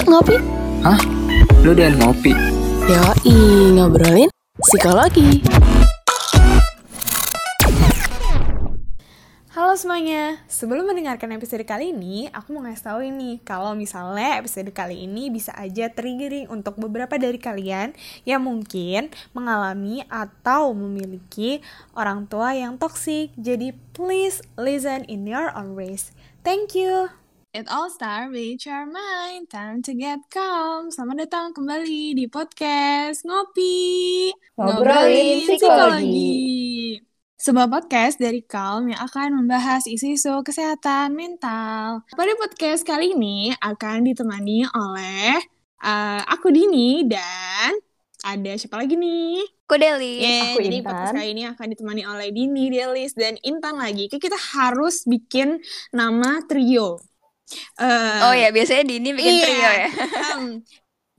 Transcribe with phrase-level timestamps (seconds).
[0.00, 0.36] Yuk ngopi.
[0.80, 0.96] Hah?
[1.60, 2.32] Lu dan ngopi?
[2.88, 3.36] Yoi,
[3.76, 5.44] ngobrolin psikologi.
[9.52, 14.72] Halo semuanya, sebelum mendengarkan episode kali ini, aku mau ngasih tahu ini kalau misalnya episode
[14.72, 17.92] kali ini bisa aja triggering untuk beberapa dari kalian
[18.24, 21.60] yang mungkin mengalami atau memiliki
[21.92, 23.36] orang tua yang toksik.
[23.36, 26.16] Jadi please listen in your own ways.
[26.40, 27.19] Thank you.
[27.50, 29.50] It all start with your mind.
[29.50, 30.86] Time to get calm.
[30.94, 34.30] Selamat datang kembali di podcast Ngopi.
[34.54, 37.02] Ngobrolin psikologi.
[37.34, 42.06] Sebuah podcast dari Calm yang akan membahas isu-isu kesehatan mental.
[42.14, 45.42] Pada podcast kali ini akan ditemani oleh
[45.82, 47.74] uh, aku Dini dan
[48.22, 49.42] ada siapa lagi nih?
[49.66, 50.22] Aku Deli.
[50.22, 50.86] Yeay, Aku jadi Intan.
[50.86, 54.06] podcast kali ini akan ditemani oleh Dini, Delis, dan Intan lagi.
[54.06, 55.58] Kita harus bikin
[55.90, 57.09] nama trio.
[57.80, 59.44] Eh, Oh ya, biasanya Dini bikin iya.
[59.46, 59.86] trio ya.
[60.34, 60.44] em,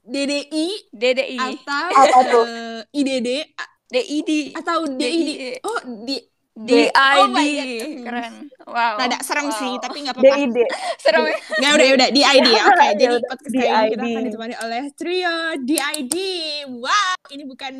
[0.02, 1.39] DDI DDI.
[1.61, 2.44] atau Apa tuh?
[2.47, 3.28] eh, IDD
[3.92, 4.30] DID.
[4.55, 5.28] atau DID.
[5.28, 5.59] DID.
[5.67, 6.16] Oh, di
[6.52, 6.91] DID.
[6.91, 7.31] Oh.
[8.03, 8.33] Keren.
[8.67, 8.95] Wow.
[8.99, 9.55] Rada serem Wow.
[9.55, 10.35] sih, tapi nggak apa-apa.
[10.35, 10.58] DID.
[10.99, 11.38] Serem ya.
[11.58, 12.63] Nggak udah udah DID ya.
[12.69, 16.16] Oke, Ya jadi podcast kali ini kita akan ditemani oleh trio DID.
[16.75, 17.73] Wow, ini bukan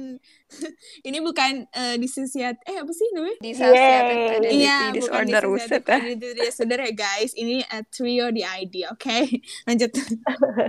[1.08, 3.38] ini bukan eh, dissociat eh apa sih namanya?
[3.44, 5.44] Identity Iya, bukan disorder.
[5.47, 6.00] Buset ya.
[6.33, 7.31] disorder ya guys.
[7.35, 9.17] Ini eh, trio DID, oke?
[9.67, 9.91] Lanjut.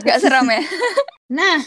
[0.02, 0.62] Gak serem ya.
[1.32, 1.58] Nah,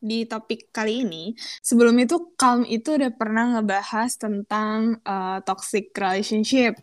[0.00, 6.80] di topik kali ini, sebelum itu Calm itu udah pernah ngebahas tentang uh, toxic relationship.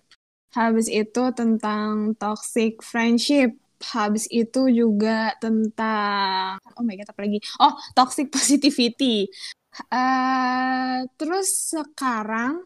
[0.54, 3.58] Habis itu tentang toxic friendship.
[3.78, 7.38] Habis itu juga tentang oh my god apa lagi?
[7.62, 9.30] Oh, toxic positivity.
[9.94, 12.66] Eh, terus sekarang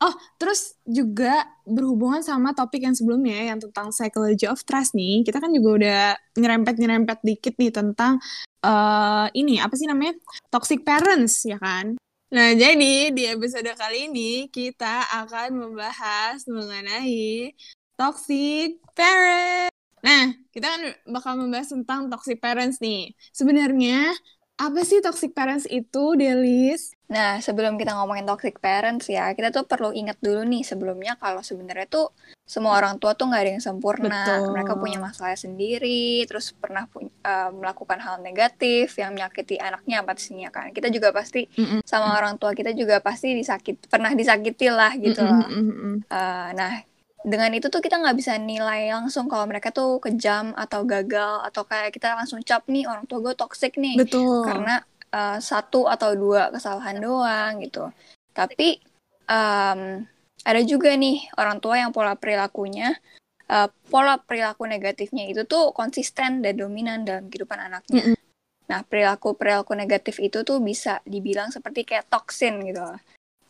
[0.00, 5.20] Oh, terus juga berhubungan sama topik yang sebelumnya yang tentang psychology of trust nih.
[5.28, 6.02] Kita kan juga udah
[6.40, 8.16] nyerempet-nyerempet dikit nih tentang
[8.64, 10.16] eh ini apa sih namanya?
[10.48, 12.00] Toxic parents ya kan?
[12.32, 17.52] Nah, jadi di episode kali ini kita akan membahas mengenai
[18.00, 19.74] toxic parents.
[20.00, 20.82] Nah, kita kan
[21.12, 23.12] bakal membahas tentang toxic parents nih.
[23.36, 24.16] Sebenarnya
[24.60, 26.92] apa sih toxic parents itu, Delis?
[27.08, 31.40] Nah, sebelum kita ngomongin toxic parents ya, kita tuh perlu ingat dulu nih sebelumnya kalau
[31.40, 32.06] sebenarnya tuh
[32.44, 34.20] semua orang tua tuh nggak ada yang sempurna.
[34.20, 34.52] Betul.
[34.54, 40.48] Mereka punya masalah sendiri, terus pernah pu- eh, melakukan hal negatif yang menyakiti anaknya pastinya
[40.52, 40.70] kan.
[40.76, 41.80] Kita juga pasti Mm-mm.
[41.82, 45.48] sama orang tua kita juga pasti disakit, pernah disakiti lah gitu lah.
[45.48, 45.94] mm-mm.
[46.10, 46.72] Eh, nah,
[47.20, 51.68] dengan itu tuh kita nggak bisa nilai langsung kalau mereka tuh kejam atau gagal atau
[51.68, 54.48] kayak kita langsung cap nih orang tua gue toxic nih Betul.
[54.48, 54.80] karena
[55.12, 57.92] uh, satu atau dua kesalahan doang gitu.
[58.32, 58.80] Tapi
[59.28, 59.80] em,
[60.40, 62.96] ada juga nih orang tua yang pola perilakunya,
[63.52, 68.16] uh, pola perilaku negatifnya itu tuh konsisten dan dominan dalam kehidupan anaknya.
[68.16, 68.18] Mm-mm.
[68.70, 72.96] Nah, perilaku perilaku negatif itu tuh bisa dibilang seperti kayak toksin gitu loh.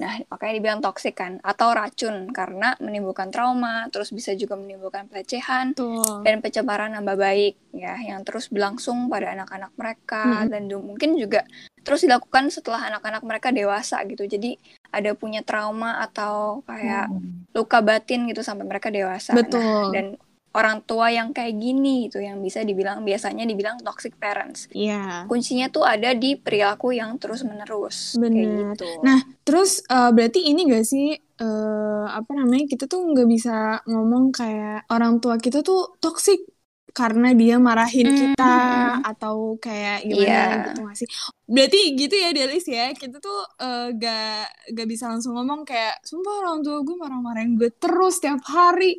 [0.00, 5.76] Nah, makanya dibilang toksik kan, atau racun karena menimbulkan trauma, terus bisa juga menimbulkan pelecehan,
[5.76, 6.24] Betul.
[6.24, 10.50] dan pencemaran nama baik ya yang terus berlangsung pada anak-anak mereka Mm-mm.
[10.50, 11.44] dan mungkin juga
[11.80, 14.58] terus dilakukan setelah anak-anak mereka dewasa gitu jadi
[14.90, 17.08] ada punya trauma atau kayak
[17.54, 19.84] luka batin gitu sampai mereka dewasa Nah, Betul.
[19.94, 20.06] dan
[20.50, 25.30] orang tua yang kayak gini gitu yang bisa dibilang biasanya dibilang toxic parents Iya.
[25.30, 28.74] kuncinya tuh ada di perilaku yang terus menerus kayak Bener.
[28.74, 33.78] gitu Nah, terus eh, berarti ini gak sih eh, apa namanya kita tuh nggak bisa
[33.86, 36.42] ngomong kayak orang tua kita tuh toxic
[36.90, 39.06] karena dia marahin Hmm, kita hmm.
[39.06, 40.42] atau kayak gimana Iya.
[40.66, 41.08] gitu gak sih?
[41.46, 44.42] Berarti gitu ya Delis ya kita tuh eh, gak
[44.74, 48.98] gak bisa langsung ngomong kayak sumpah orang tua gue marah-marahin gue terus tiap hari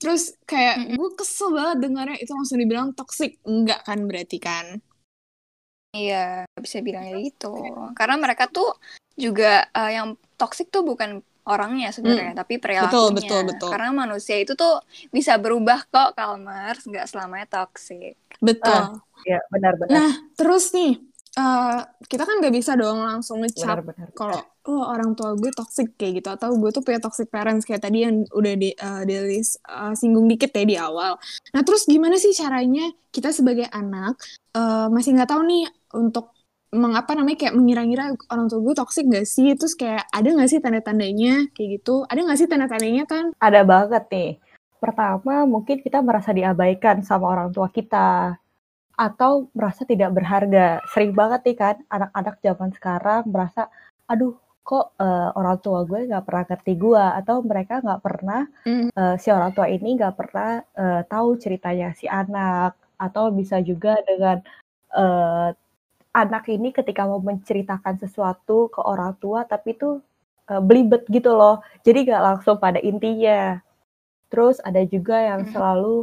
[0.00, 0.96] terus kayak Mm-mm.
[0.96, 4.66] gue kesel banget dengarnya itu langsung dibilang toxic enggak kan berarti kan?
[5.90, 7.46] Iya, bisa bilangnya gitu.
[7.98, 8.78] Karena mereka tuh
[9.18, 13.02] juga eh, yang toksik tuh bukan orangnya sebenarnya, tapi perilakunya.
[13.10, 13.16] Hmm.
[13.18, 13.70] betul, betul.
[13.74, 14.78] Karena manusia itu tuh
[15.10, 18.14] bisa berubah kok, Kalmar, nggak selamanya toksik.
[18.38, 19.02] Betul.
[19.26, 19.92] Ya, benar-benar.
[19.98, 20.96] Nah, terus nih,
[21.38, 21.78] eh,
[22.10, 23.86] kita kan gak bisa dong langsung ngecap
[24.18, 27.80] kalau oh orang tua gue toxic kayak gitu atau gue tuh punya toxic parents kayak
[27.80, 31.16] tadi yang udah di uh, Delis uh, singgung dikit ya di awal.
[31.56, 34.20] Nah, terus gimana sih caranya kita sebagai anak
[34.54, 35.66] eh, masih nggak tahu nih
[35.98, 36.30] untuk
[36.70, 39.58] mengapa namanya kayak mengira-ngira orang tua gue toxic gak sih?
[39.58, 42.06] Terus kayak ada gak sih tanda-tandanya kayak gitu?
[42.06, 43.24] Ada gak sih tanda-tandanya kan?
[43.42, 44.32] Ada banget nih.
[44.78, 48.39] Pertama, mungkin kita merasa diabaikan sama orang tua kita.
[49.00, 50.84] Atau merasa tidak berharga.
[50.92, 53.62] Sering banget nih kan, anak-anak zaman sekarang merasa,
[54.12, 57.04] aduh, kok eh, orang tua gue nggak pernah ngerti gue.
[57.20, 58.88] Atau mereka nggak pernah, Mm.
[58.92, 60.50] eh, si orang tua ini nggak pernah
[60.82, 62.76] eh, tahu ceritanya si anak.
[63.00, 64.36] Atau bisa juga dengan
[65.00, 65.48] eh,
[66.12, 70.02] anak ini ketika mau menceritakan sesuatu ke orang tua tapi itu
[70.50, 71.64] eh, belibet gitu loh.
[71.86, 73.56] Jadi nggak langsung pada intinya.
[74.30, 75.52] Terus ada juga yang Mhm.
[75.56, 75.96] selalu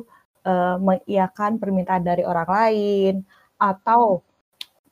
[0.47, 3.13] eh, mengiyakan permintaan dari orang lain
[3.59, 4.23] atau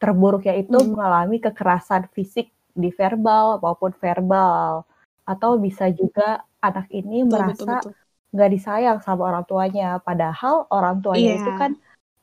[0.02, 0.92] terburuknya itu Hmm.
[0.94, 4.84] mengalami kekerasan fisik di verbal maupun verbal
[5.24, 7.74] atau bisa juga anak ini Betul, merasa
[8.36, 11.60] nggak disayang sama orang tuanya padahal orang tuanya itu Iya.
[11.62, 11.72] kan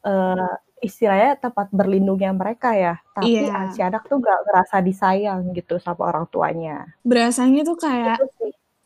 [0.05, 0.53] eh,
[0.83, 3.71] istilahnya tempat berlindungnya mereka ya tapi Iya.
[3.73, 8.19] si anak tuh nggak ngerasa disayang gitu sama orang tuanya Berasanya tuh kayak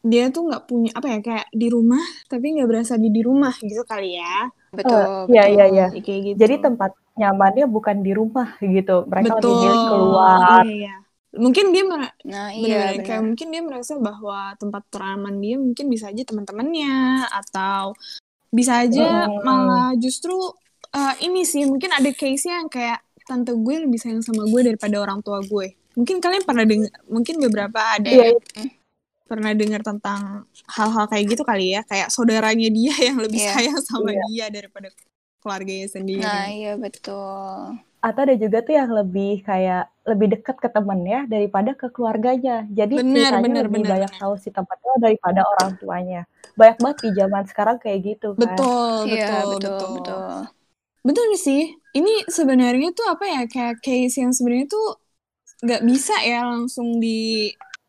[0.06, 3.55] dia tuh nggak punya apa ya kayak di rumah tapi nggak berasa di di rumah
[3.58, 4.47] gitu kali ya.
[4.70, 5.55] Betul, iya, betul.
[5.56, 5.87] iya, iya.
[5.91, 6.37] Ya, kayak gitu.
[6.38, 9.56] jadi tempat nyamannya bukan di rumah gitu mereka lebih betul.
[9.64, 10.97] milih keluar Iya, iya.
[11.37, 13.05] Mungkin dia mer- Nah, iya benar.
[13.05, 17.93] kayak mungkin dia merasa bahwa tempat teraman dia mungkin bisa aja teman-temannya atau
[18.49, 19.44] bisa aja Mm-mm.
[19.44, 20.32] malah justru
[20.97, 24.97] eh, ini sih mungkin ada case-nya yang kayak tante gue lebih sayang sama gue daripada
[25.02, 25.75] orang tua gue.
[25.97, 28.41] Mungkin kalian pernah dengar, mungkin beberapa ada iya yang
[29.31, 30.46] pernah dengar tentang
[30.76, 33.50] hal-hal kayak gitu kali ya, kayak saudaranya dia yang lebih Iya.
[33.52, 34.23] sayang sama Iya.
[34.26, 34.88] dia daripada
[35.43, 36.23] keluarganya sendiri.
[36.23, 37.78] Nah, iya betul.
[38.06, 39.81] atau ada juga tuh yang lebih kayak
[40.11, 42.52] lebih dekat ke temennya daripada ke keluarganya.
[42.78, 46.19] Jadi Bener, ceritanya bener, lebih bener, banyak tahu si tempatnya daripada orang tuanya.
[46.58, 48.62] Banyak banget di zaman sekarang kayak gitu kan.
[48.62, 49.93] Betul, Iya, betul, betul, betul.
[49.96, 50.37] betul.
[51.06, 51.61] Betul sih.
[51.96, 54.87] Ini sebenarnya tuh apa ya kayak case yang sebenarnya tuh
[55.64, 56.88] nggak bisa ya langsung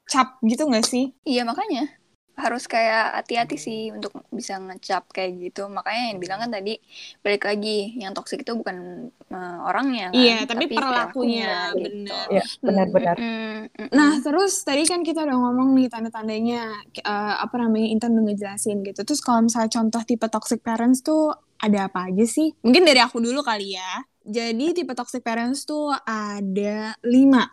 [0.08, 1.12] dicap gitu nggak sih?
[1.28, 1.92] Iya, makanya
[2.38, 5.66] harus kayak hati-hati sih untuk bisa ngecap kayak gitu.
[5.68, 6.78] Makanya yang bilang kan tadi
[7.26, 11.84] balik lagi yang toksik itu bukan eh, orangnya kan, Iya, tapi perilakunya, gitu.
[11.90, 12.26] bener.
[12.30, 13.16] Iya, benar-benar.
[13.18, 13.88] Mm, mm, mm.
[13.90, 16.62] Nah, terus tadi kan kita udah ngomong nih tanda-tandanya
[17.02, 19.02] eh, apa namanya Intan udah ngejelasin gitu.
[19.02, 22.54] Terus kalau misalnya contoh tipe toxic parents tuh ada apa aja sih?
[22.62, 24.06] Mungkin dari aku dulu kali ya.
[24.22, 27.50] Jadi tipe toxic parents tuh ada lima.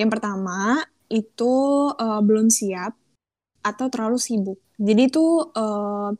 [0.00, 0.80] Yang pertama
[1.12, 1.54] itu
[1.96, 2.92] eh, belum siap
[3.64, 4.58] atau terlalu sibuk.
[4.78, 6.10] Jadi tuh eh,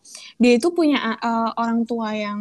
[0.43, 2.41] dia itu punya eh, orang tua yang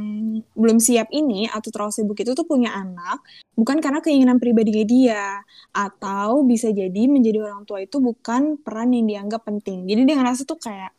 [0.58, 3.22] belum siap ini atau terlalu sibuk itu tuh punya anak
[3.58, 5.26] bukan karena keinginan pribadinya dia
[5.74, 9.86] atau bisa jadi menjadi orang tua itu bukan peran yang dianggap penting.
[9.90, 10.92] Jadi dia ngerasa tuh kayak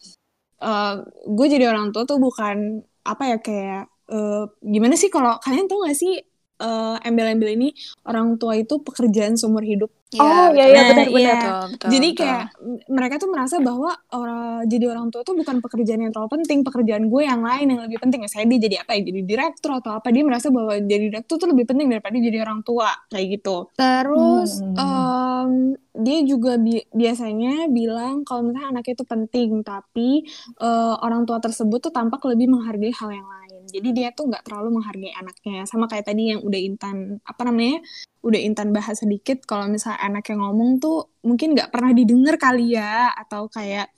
[0.59, 0.95] eh
[1.29, 5.87] gue jadi orang tua tuh bukan apa ya kayak eh, gimana sih kalau kalian tahu
[5.87, 6.13] gak sih
[6.59, 7.69] eh, embel-embel ini
[8.03, 9.91] orang tua itu pekerjaan seumur hidup.
[10.09, 11.21] Iya, Oh, iya, iya, Nah, benar-benar.
[11.21, 11.33] iya.
[11.37, 12.19] Betul, betul, Jadi betul.
[12.25, 12.45] kayak
[12.89, 17.05] mereka tuh merasa bahwa orang jadi orang tua tuh bukan pekerjaan yang terlalu penting, pekerjaan
[17.07, 18.25] gue yang lain yang lebih penting.
[18.25, 19.05] Saya dia jadi apa ya?
[19.05, 20.09] Jadi direktur atau apa?
[20.09, 23.69] Dia merasa bahwa jadi direktur tuh lebih penting daripada jadi orang tua kayak gitu.
[23.77, 24.81] Terus Hmm.
[24.81, 25.51] em,
[25.95, 30.09] dia juga bi- biasanya bilang kalau misalnya anaknya itu penting, tapi
[30.57, 33.48] eh, orang tua tersebut tuh tampak lebih menghargai hal yang lain.
[33.69, 35.69] Jadi dia tuh nggak terlalu menghargai anaknya.
[35.69, 37.85] Sama kayak tadi yang udah Intan apa namanya?
[38.19, 43.15] udah Intan bahas sedikit kalau misalnya anaknya ngomong tuh mungkin nggak pernah didengar kali ya
[43.15, 43.95] atau kayak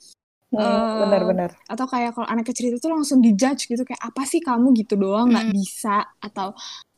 [0.51, 1.51] Hmm, Eh, benar-benar.
[1.71, 5.31] atau kayak kalau anaknya cerita tuh langsung dijudge gitu kayak apa sih kamu gitu doang
[5.31, 5.55] nggak Hmm.
[5.55, 5.89] bisa
[6.19, 6.47] atau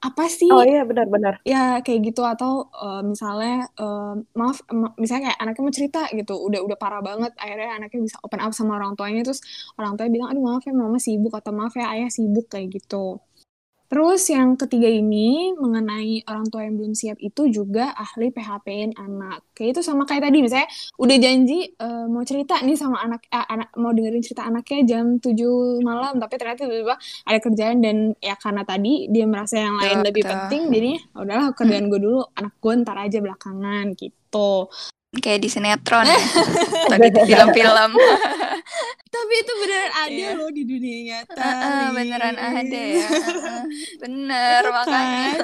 [0.01, 1.35] apa sih Oh iya benar-benar.
[1.51, 2.51] ya kayak gitu atau
[2.83, 7.31] eh, misalnya eh, maaf ma- misalnya kayak anaknya mau cerita gitu udah udah parah banget
[7.43, 9.41] akhirnya anaknya bisa open up sama orang tuanya terus
[9.79, 13.19] orang tuanya bilang aduh maaf ya mama sibuk atau maaf ya ayah sibuk kayak gitu
[13.93, 19.45] terus yang ketiga ini mengenai orang tua yang belum siap itu juga ahli PHP-in anak.
[19.53, 20.65] Kayak itu sama kayak tadi misalnya
[20.97, 25.21] udah janji eh, mau cerita nih sama anak eh, anak mau dengerin cerita anaknya jam
[25.21, 30.01] 7 malam tapi ternyata tiba-tiba ada kerjaan dan ya karena tadi dia merasa yang lain
[30.01, 34.73] Betul, lebih penting jadinya "Ah, udahlah kerjaan gue dulu anak gue ntar aja belakangan gitu
[35.13, 36.17] Kayak di sinetron ya.
[36.93, 37.91] Atau di film-film.
[39.13, 40.29] tapi itu beneran ada Iya.
[40.33, 43.09] loh di dunia nyata Heeh, beneran ada ya.
[44.01, 45.21] Bener, makanya.
[45.37, 45.39] kan?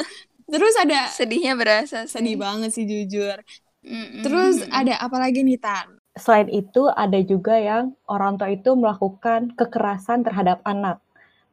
[0.49, 2.17] terus ada Sedihnya berasa sih.
[2.17, 3.37] sedih banget sih jujur
[3.79, 4.25] Mm-mm.
[4.25, 9.53] terus ada apa lagi nih Tan Selain itu ada juga yang orang tua itu melakukan
[9.53, 10.97] kekerasan terhadap anak.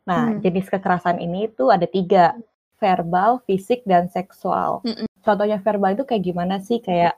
[0.03, 0.41] Nah, Hmm.
[0.41, 2.35] jenis kekerasan ini itu ada tiga,
[2.77, 4.81] verbal, fisik, dan seksual.
[4.83, 5.05] Mm-mm.
[5.21, 6.81] Contohnya verbal itu kayak gimana sih?
[6.81, 7.15] Kayak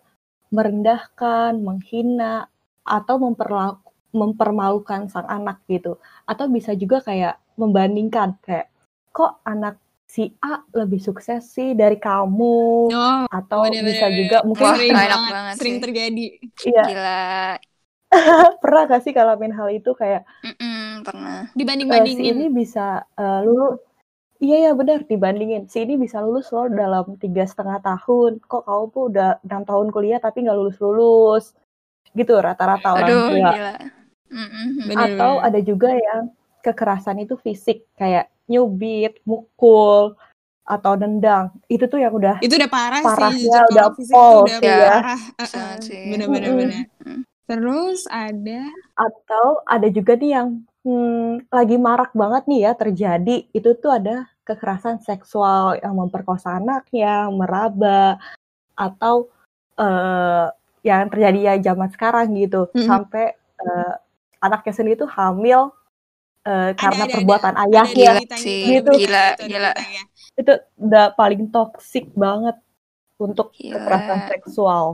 [0.56, 2.48] merendahkan, menghina,
[2.96, 6.00] atau memperlaku, mempermalukan sang anak gitu.
[6.30, 8.66] Atau bisa juga kayak membandingkan, kayak
[9.12, 9.76] kok anak
[10.08, 12.56] si A lebih sukses sih dari kamu,
[12.92, 14.42] oh atau bener, bisa bener, juga bener.
[14.48, 15.78] mungkin Wah, sering enak banget, banget sering sih.
[15.82, 16.20] terjadi
[16.64, 17.10] iya Gila.
[18.62, 21.38] pernah gak sih ngalamin hal itu kayak Mm-mm, pernah.
[21.92, 22.80] eh, si dibanding-bandingin ini bisa
[23.20, 23.78] eh, lulus
[24.38, 28.84] iya ya benar dibandingin si ini bisa lulus loh dalam tiga setengah tahun kok kamu
[28.94, 31.44] tuh udah enam tahun kuliah tapi nggak lulus lulus
[32.16, 33.74] gitu rata-rata orang Aduh, tua gila.
[34.28, 35.46] Bener, atau bener.
[35.48, 36.22] ada juga yang
[36.60, 40.16] kekerasan itu fisik kayak nyubit mukul
[40.68, 41.48] atau nendang.
[41.68, 44.60] Itu tuh yang udah Itu udah parah Parahnya sih, jujur udah pol ya.
[44.60, 45.20] parah.
[45.88, 46.84] Bener-bener.
[47.04, 47.22] Mm.
[47.48, 50.48] Terus ada atau ada juga nih yang
[50.88, 53.36] hmm, lagi marak banget nih ya terjadi.
[53.52, 58.16] Itu tuh ada kekerasan seksual yang memperkosa anaknya, meraba
[58.72, 59.28] atau
[59.76, 60.48] eh
[60.86, 62.72] yang terjadi ya zaman sekarang gitu.
[62.72, 62.88] Mm-mm.
[62.88, 63.94] Sampai eh,
[64.40, 65.68] anaknya sendiri tuh hamil
[66.48, 68.12] eh, karena ada, perbuatan ada ayahnya.
[68.16, 68.92] beritanya sih, itu, ada gitu.
[68.96, 69.70] beritanya Gila, itu, ada gila.
[69.76, 70.02] beritanya.
[70.38, 72.56] Itu udah paling toksik banget
[73.20, 73.76] untuk Gila.
[73.76, 74.86] kekerasan seksual.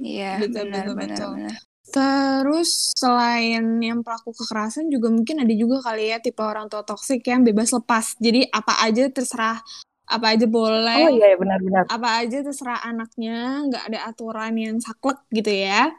[0.00, 1.30] Iya, Betul, benar betul, benar betul.
[1.36, 1.54] benar.
[1.90, 7.26] Terus selain yang pelaku kekerasan juga mungkin ada juga kali ya tipe orang tua toksik
[7.26, 8.14] yang bebas lepas.
[8.22, 9.58] Jadi apa aja terserah,
[10.06, 11.84] apa aja boleh, Oh iya ya benar-benar.
[11.90, 15.90] apa aja terserah anaknya, nggak ada aturan yang saklek gitu ya.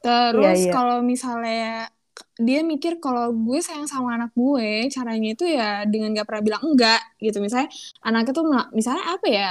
[0.00, 0.72] Terus Iya, iya.
[0.72, 1.92] kalau misalnya
[2.40, 6.62] dia mikir kalau gue sayang sama anak gue, caranya itu ya dengan gak pernah bilang
[6.64, 7.44] enggak gitu.
[7.44, 7.68] Misalnya
[8.00, 9.48] anaknya tuh misalnya apa ya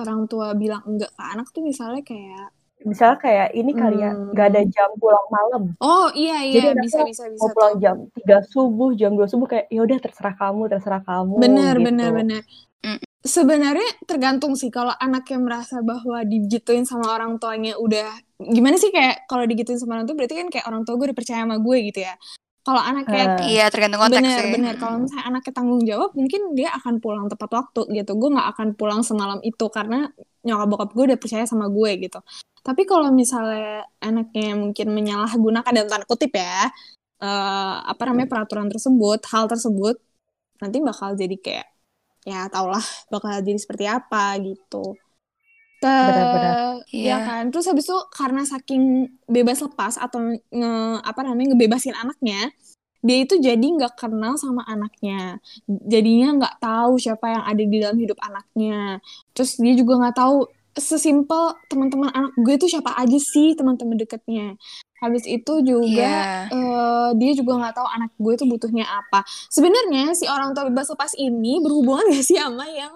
[0.00, 2.48] orang tua bilang enggak ke anak tuh misalnya kayak
[2.82, 4.30] Misalnya kayak ini kali ya, Hmm.
[4.30, 5.62] nggak ada jam pulang malam.
[5.78, 7.80] oh iya Jadi iya anaknya bisa bisa bisa mau pulang tuh.
[7.80, 11.86] jam 3 subuh, jam 2 subuh kayak ya udah terserah kamu, terserah kamu Bener gitu.
[11.86, 12.42] bener bener.
[12.80, 12.98] Mm.
[13.22, 19.24] Sebenarnya tergantung sih kalau anaknya merasa bahwa digituin sama orang tuanya udah gimana sih kayak
[19.24, 21.78] kalau digituin sama orang tua berarti kan kayak orang tua gue udah percaya sama gue
[21.86, 22.18] gitu ya.
[22.60, 24.52] Kalau anaknya Eh, Iya, tergantung konteks bener sih.
[24.52, 28.48] bener kalau misalnya anaknya tanggung jawab mungkin dia akan pulang tepat waktu gitu gue nggak
[28.52, 30.10] akan pulang semalam itu karena
[30.42, 32.18] nyokap bokap gue udah percaya sama gue gitu
[32.66, 36.68] tapi kalau misalnya anaknya mungkin menyalahgunakan dalam tanda kutip ya
[37.22, 39.94] eh, apa namanya peraturan tersebut hal tersebut
[40.62, 41.66] nanti bakal jadi kayak
[42.30, 44.76] ya tau lah bakal jadi seperti apa gitu
[45.82, 46.56] Te- Benar-benar.
[47.02, 47.16] ya Iya.
[47.26, 48.82] kan terus habis itu karena saking
[49.26, 50.18] bebas lepas atau
[50.58, 50.70] nge,
[51.02, 52.52] apa namanya ngebebasin anaknya
[53.06, 55.40] dia itu jadi nggak kenal sama anaknya
[55.92, 59.00] jadinya nggak tahu siapa yang ada di dalam hidup anaknya
[59.34, 60.36] terus dia juga nggak tahu
[60.76, 64.56] sesimpel teman-teman anak gue tuh siapa aja sih teman-teman deketnya
[65.02, 66.08] habis itu juga
[66.48, 66.54] Iya.
[66.54, 70.88] eh, dia juga nggak tahu anak gue tuh butuhnya apa sebenarnya si orang tua bebas
[70.88, 72.94] lepas ini berhubungan gak sih sama yang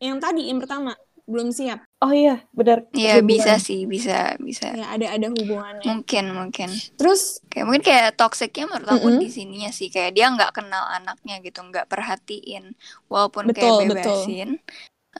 [0.00, 0.94] yang tadi yang pertama
[1.30, 2.88] belum siap Oh iya, benar.
[2.96, 4.72] Iya, bisa sih, bisa, bisa.
[4.72, 6.72] ya ada ada hubungannya Mungkin, mungkin.
[6.96, 9.20] terus Kayak mungkin kayak toksiknya menurut aku Mm-mm.
[9.20, 12.72] di sininya sih kayak dia nggak kenal anaknya gitu, nggak perhatiin
[13.12, 14.16] walaupun Betul, kayak betul.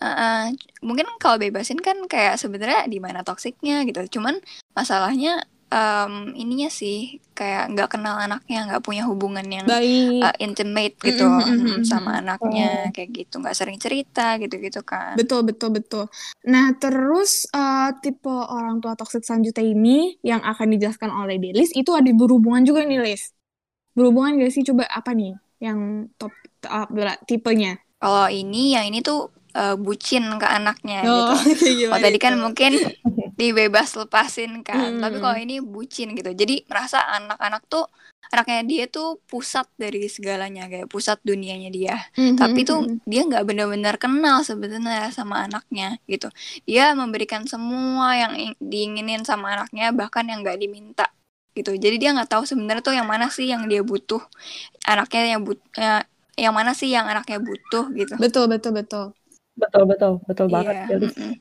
[0.01, 0.49] Uh-uh.
[0.81, 4.19] mungkin kalau bebasin kan kayak sebenarnya di mana toksiknya gitu.
[4.21, 4.41] Cuman
[4.73, 10.97] masalahnya em, ininya sih kayak nggak kenal anaknya, nggak punya hubungan yang baik uh, intimate
[11.01, 12.21] gitu mm, sama mm-mm.
[12.27, 15.15] anaknya kayak gitu, nggak sering cerita gitu-gitu kan.
[15.17, 16.05] Betul, betul, betul.
[16.45, 21.95] Nah, terus eh, tipe orang tua toksik selanjutnya ini yang akan dijelaskan oleh Delis itu
[21.97, 23.33] ada berhubungan juga nih, Lis.
[23.97, 24.63] Berhubungan gak sih?
[24.67, 26.35] Coba apa nih yang top
[26.69, 26.89] uh,
[27.25, 27.81] tipenya?
[28.01, 29.29] Kalau ini yang ini tuh
[29.59, 31.33] uh, bucin ke anaknya gitu.
[31.65, 32.79] Oh, Oh gimana tadi kan mungkin
[33.41, 35.23] dibebas lepasin kan, tapi Hmm.
[35.23, 36.31] kalau ini bucin gitu.
[36.37, 37.85] Jadi merasa anak-anak tuh
[38.31, 41.97] anaknya dia tuh pusat dari segalanya kayak pusat dunianya dia.
[42.17, 43.01] Mhm, Tapi tuh mhm.
[43.09, 46.29] dia nggak benar-benar kenal sebenarnya sama anaknya gitu.
[46.69, 51.07] Dia memberikan semua yang ing- diinginin sama anaknya bahkan yang nggak diminta
[51.57, 51.75] gitu.
[51.75, 54.23] Jadi dia nggak tahu sebenarnya tuh yang mana sih yang dia butuh
[54.89, 56.05] anaknya yang but ya,
[56.39, 58.17] yang mana sih yang anaknya butuh gitu.
[58.21, 59.05] Betul, betul, betul.
[59.61, 60.75] Betul, betul, betul banget.
[60.75, 61.15] Iya, Delis.
[61.17, 61.33] mm-mm.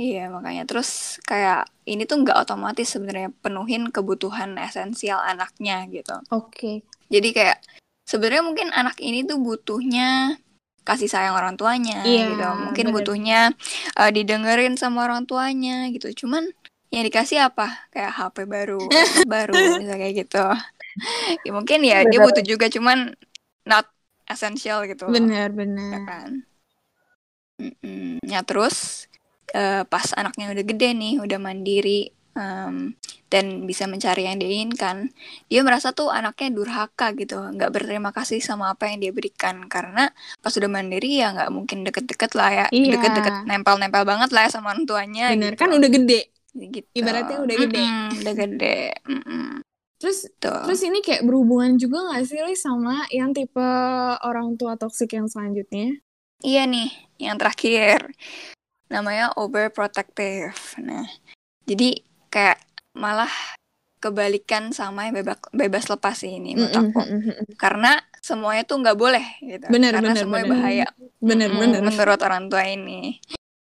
[0.00, 6.16] Iya makanya terus kayak ini tuh nggak otomatis sebenarnya penuhin kebutuhan esensial anaknya gitu.
[6.32, 6.80] Oke.
[7.12, 7.60] Jadi kayak
[8.08, 10.40] sebenarnya mungkin anak ini tuh butuhnya
[10.88, 12.48] kasih sayang orang tuanya Iya, gitu.
[12.70, 12.96] Mungkin bener.
[12.96, 13.40] butuhnya
[14.00, 16.24] uh, didengerin sama orang tuanya gitu.
[16.24, 16.48] Cuman
[16.88, 17.84] yang dikasih apa?
[17.92, 18.80] Kayak HP baru,
[19.28, 20.44] baru misalnya kayak gitu.
[21.44, 22.24] ya mungkin ya dia Bener.
[22.24, 23.12] butuh juga cuman
[23.68, 23.84] not
[24.26, 25.06] essential gitu.
[25.06, 26.00] loh Benar, ya benar.
[26.08, 26.30] kan
[27.60, 28.24] Mm-mm.
[28.24, 29.04] ya terus
[29.52, 32.96] eh, pas anaknya udah gede nih udah mandiri em,
[33.30, 35.12] dan bisa mencari yang dia inginkan
[35.46, 40.10] dia merasa tuh anaknya durhaka gitu nggak berterima kasih sama apa yang dia berikan karena
[40.40, 42.98] pas udah mandiri ya nggak mungkin deket-deket lah ya Iya.
[42.98, 45.60] deket-deket nempel-nempel banget lah ya sama orang tuanya Benar, gitu.
[45.62, 46.20] kan udah gede.
[46.50, 47.78] gitu ibaratnya udah gede.
[47.78, 49.46] Mm-mm, udah gede Mm-mm.
[50.00, 50.64] Terus Tuh.
[50.64, 53.60] terus ini kayak berhubungan juga gak sih Lis sama yang tipe
[54.24, 56.00] orang tua toksik yang selanjutnya?
[56.40, 56.88] Iya nih,
[57.20, 58.12] yang terakhir.
[58.88, 60.56] Namanya overprotective.
[60.82, 61.06] Nah,
[61.68, 62.00] jadi
[62.32, 62.58] kayak
[62.96, 63.30] malah
[64.00, 67.00] kebalikan sama yang bebas, bebas lepas sih ini menurut aku.
[67.04, 67.44] mm-mm.
[67.60, 69.68] Karena semuanya tuh nggak boleh gitu.
[69.68, 70.56] Bener, Karena bener, semuanya bener.
[70.56, 70.88] bahaya.
[71.20, 71.80] Bener, Mm, bener.
[71.84, 73.20] Menurut orang tua ini.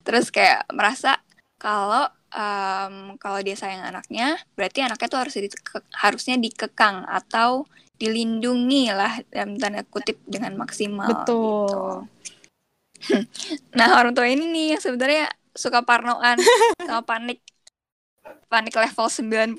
[0.01, 1.21] Terus kayak merasa
[1.61, 8.91] kalau em, kalau dia sayang anaknya, berarti anaknya tuh harus dike- harusnya dikekang atau dilindungi
[8.91, 11.07] lah dalam tanda kutip dengan maksimal.
[11.07, 11.45] Betul.
[11.47, 11.85] gitu.
[13.77, 16.39] Nah, orang tua ini nih yang sebenarnya suka parnoan
[16.87, 17.39] sama panik.
[18.49, 19.57] Panik level 99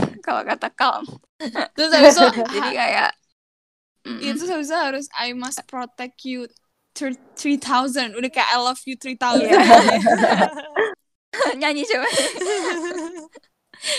[0.26, 1.04] kalau kata Calm.
[1.76, 3.10] Terus habis itu Jadi kayak
[4.08, 6.46] mm, itu habis itu harus I must protect you
[6.96, 9.58] thir- 3000 udah kayak I love you 3000 Iya.
[11.60, 12.08] nyanyi coba.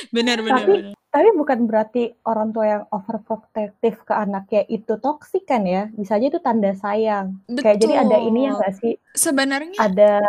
[0.10, 5.64] Bener bener Tapi- Tapi bukan berarti orang tua yang overprotective ke anaknya itu toksik kan
[5.64, 5.90] ya?
[5.90, 7.42] Bisa aja itu tanda sayang.
[7.50, 8.94] Kayak jadi ada ini ya nggak sih?
[9.14, 10.22] sebenarnya Ada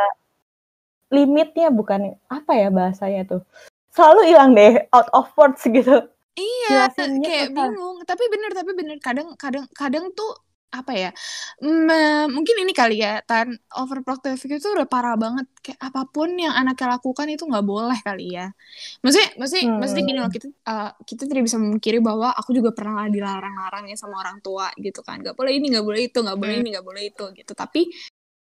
[1.08, 3.42] limitnya bukan apa ya bahasanya tuh?
[3.90, 6.08] Selalu hilang deh out of words gitu.
[6.34, 10.38] iya Jelasinnya kayak bingung tapi bener tapi bener kadang kadang kadang tuh
[10.68, 11.10] apa ya
[11.64, 16.52] me- mungkin ini kali ya tan overprotective itu udah parah banget kayak apa pun yang
[16.52, 18.52] anaknya lakukan itu nggak boleh kali ya
[19.00, 19.78] maksudnya maksudnya Hmm.
[19.80, 23.96] maksudnya gini loh kita uh, kita tidak bisa memungkiri bahwa aku juga pernah dilarang-larang ya
[23.96, 26.62] sama orang tua gitu kan nggak boleh ini nggak boleh itu nggak boleh Hmm.
[26.62, 27.80] ini nggak boleh itu gitu tapi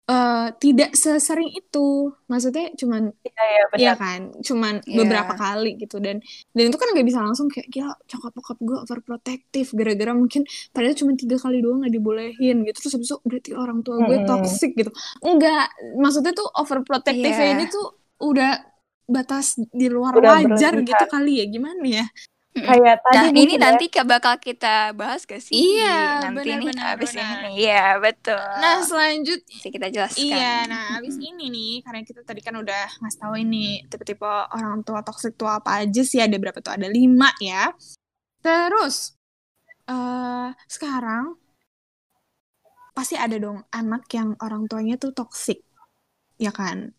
[0.09, 2.09] eh, tidak sesering itu.
[2.25, 4.97] Maksudnya cuman Iya ya Iya kan, cuman Iya.
[4.97, 6.01] beberapa kali gitu.
[6.01, 6.17] Dan
[6.51, 9.69] dan itu kan nggak bisa langsung kayak gila cokap bokap gue overprotective.
[9.77, 10.41] Gara-gara mungkin
[10.73, 12.77] padahal cuma tiga kali doang nggak dibolehin gitu.
[12.81, 14.29] Terus habis itu berarti orang tua gue Mm-mm.
[14.29, 14.91] toxic gitu.
[15.21, 15.69] Enggak
[16.01, 17.53] maksudnya tuh overprotective Iya.
[17.53, 17.85] ini tuh
[18.25, 18.51] udah
[19.09, 21.45] batas di luar Udah wajar gitu kali ya.
[21.49, 22.05] Gimana ya
[22.58, 25.53] Kayak tadi Nah, ini ya, nanti ke bakal kita bahas gak sih?
[25.53, 27.38] Iya, nanti nih benar-benar, abis benar.
[27.46, 27.51] ini.
[27.62, 28.46] Iya, betul.
[28.60, 30.24] nah selanjutnya kita jelaskan.
[30.25, 34.82] Iya, nah abis ini nih, karena kita tadi kan udah ngasih tahu ini tipe-tipe orang
[34.82, 36.74] tua toxic tuh apa aja sih, ada berapa tuh?
[36.74, 37.70] Ada lima ya.
[38.41, 39.13] Terus,
[39.88, 41.38] eh sekarang
[42.98, 45.62] pasti ada dong anak yang orang tuanya tuh toxic,
[46.41, 46.91] ya kan?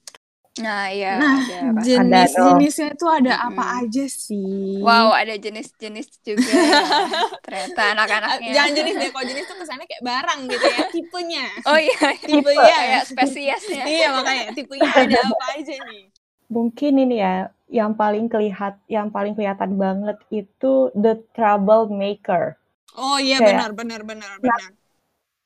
[0.60, 1.12] Nah, iya.
[1.16, 1.88] nah, ada, pasti.
[1.96, 4.78] jenis-jenisnya itu ada apa aja sih?
[4.84, 6.80] Wow, ada jenis-jenis juga ya.
[7.44, 8.52] Ternyata anak-anaknya.
[8.52, 11.46] Jangan jenis deh, kalau jenis tuh kesannya kayak barang gitu ya, tipenya.
[11.64, 12.76] Oh iya, Tipenya.
[12.76, 13.84] kayak spesiesnya.
[13.88, 16.04] iya, makanya tipenya ada apa aja nih?
[16.50, 22.58] mungkin ini ya yang paling kelihat yang paling kelihatan banget itu the troublemaker.
[22.98, 24.70] Oh iya, Kayak- benar, benar, benar, benar.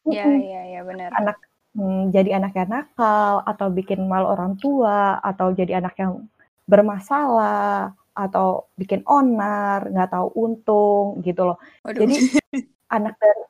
[0.09, 1.13] Iya, iya, iya benar.
[1.13, 1.37] anak
[1.75, 6.25] hmm, jadi anak yang nakal atau bikin malu orang tua atau jadi anak yang
[6.65, 12.07] bermasalah atau bikin onar nggak tahu untung gitu loh Waduh.
[12.07, 12.17] jadi
[12.97, 13.43] anak dari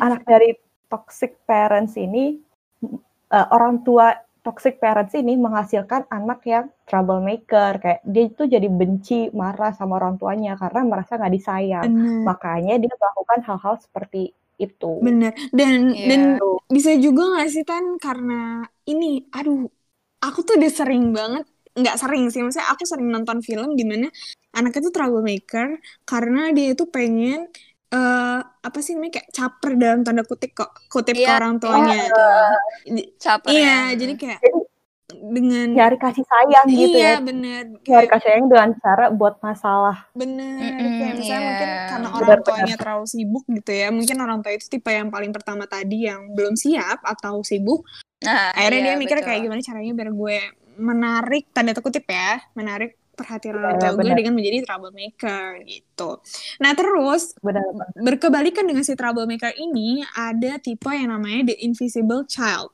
[0.00, 0.50] anak dari
[0.88, 2.40] toxic parents ini
[3.30, 9.28] eh, orang tua toxic parents ini menghasilkan anak yang troublemaker kayak dia itu jadi benci
[9.36, 12.24] marah sama orang tuanya karena merasa nggak disayang Benar.
[12.24, 15.32] makanya dia melakukan hal-hal seperti itu Bener.
[15.50, 16.06] Dan Iya.
[16.10, 16.20] dan
[16.68, 19.64] bisa juga gak sih Tan karena ini, aduh,
[20.20, 21.44] aku tuh udah sering banget,
[21.74, 24.06] nggak sering sih, maksudnya aku sering nonton film di mana
[24.52, 25.68] anaknya tuh troublemaker
[26.04, 27.48] karena dia itu pengen
[27.90, 31.34] eh apa sih namanya kayak caper dalam tanda kutip kok kutip ke Iya.
[31.42, 31.98] orang tuanya.
[32.86, 33.98] Di- Caper iya, ya.
[33.98, 34.58] jadi kayak Jadi,
[35.12, 39.34] dengan nyari kasih sayang gitu iya ya bener nyari kayak kasih sayang dengan cara buat
[39.40, 41.48] masalah bener Mm-mm, kayak misalnya iya.
[41.48, 42.46] mungkin karena orang Benar-benar.
[42.46, 46.20] tuanya terlalu sibuk gitu ya mungkin orang tua itu tipe yang paling pertama tadi yang
[46.32, 47.82] belum siap atau sibuk
[48.20, 49.26] Nah, akhirnya iya, dia mikir betul.
[49.32, 50.38] kayak gimana caranya biar gue
[50.76, 54.16] menarik tanda kutip ya menarik perhatian orang Iya, tua gue benar.
[54.16, 56.10] dengan menjadi troublemaker gitu
[56.56, 57.64] nah terus benar
[57.96, 62.72] berkebalikan dengan si troublemaker ini ada tipe yang namanya the invisible child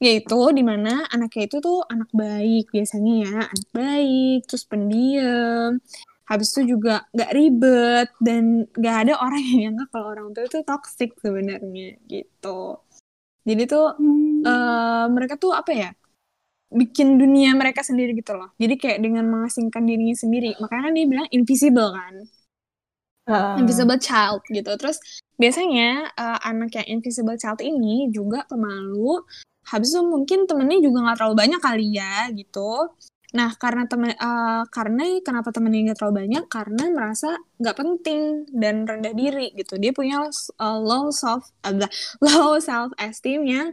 [0.00, 5.76] yaitu di mana anaknya itu tuh anak baik biasanya ya anak baik terus pendiam
[6.24, 10.58] habis itu juga nggak ribet dan nggak ada orang yang nyangka kalau orang tua itu
[10.64, 12.80] toxic sebenarnya gitu
[13.44, 13.86] jadi tuh
[14.48, 15.90] eh, mereka tuh apa ya
[16.70, 21.06] bikin dunia mereka sendiri gitu loh jadi kayak dengan mengasingkan dirinya sendiri makanya kan dia
[21.06, 22.14] bilang invisible kan
[23.30, 23.62] Heeh.
[23.62, 24.70] invisible child gitu.
[24.74, 24.98] Terus
[25.38, 29.22] biasanya eh, anak yang invisible child ini juga pemalu.
[29.66, 32.96] Habis itu mungkin temennya juga nggak terlalu banyak kali ya gitu.
[33.30, 37.28] Nah karena temen eh, karena kenapa temennya nggak terlalu banyak karena merasa
[37.60, 38.20] nggak penting
[38.50, 39.76] dan rendah diri gitu.
[39.76, 41.76] Dia punya eh, low self eh,
[42.24, 43.68] low self esteem yang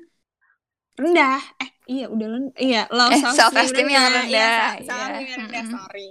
[0.97, 1.41] rendah.
[1.61, 4.53] Eh iya udah len- iya low Eh, self self-esteem yang rendah, Iya, iya.
[4.53, 5.63] self esteem yang rendah.
[5.63, 5.73] Mm-mm.
[5.73, 6.09] Sorry.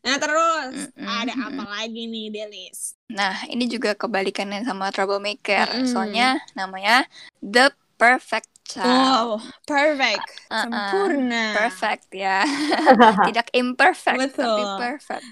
[0.00, 2.96] Nah terus Mm-mm, ada apa lagi nih Delis?
[3.12, 5.66] Nah, ini juga kebalikannya sama troublemaker.
[5.76, 5.84] Mm-mm.
[5.84, 7.04] Soalnya namanya
[7.44, 7.68] the
[8.00, 10.62] perfect Wow, perfect, Uh-uh.
[10.62, 11.44] sempurna.
[11.58, 12.46] Perfect ya.
[13.26, 14.46] Tidak imperfect, Betul.
[14.46, 15.26] tapi perfect.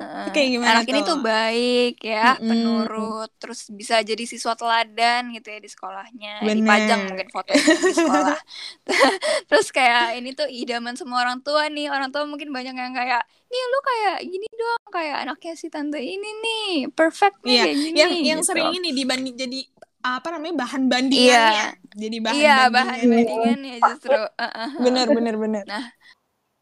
[0.00, 1.08] Uh, kayak gimana anak ini tuh?
[1.12, 2.48] tuh baik ya, Mm-mm.
[2.48, 6.56] penurut, terus bisa jadi siswa teladan gitu ya di sekolahnya, Bener.
[6.56, 8.40] dipajang mungkin fotonya di sekolah.
[9.52, 13.20] terus kayak ini tuh idaman semua orang tua nih, orang tua mungkin banyak yang kayak,
[13.52, 17.76] nih lu kayak gini dong, kayak anaknya si tante ini nih, perfect nih Iya, kayak
[17.76, 17.96] gini.
[18.00, 18.48] yang yang gitu.
[18.56, 19.60] sering ini dibanding jadi
[20.00, 21.66] apa namanya bahan bandingannya.
[21.92, 23.10] Jadi bahan Iya, bahan bandingannya.
[23.12, 24.16] bandingannya justru.
[24.42, 24.70] Heeh.
[24.80, 25.64] Bener bener bener.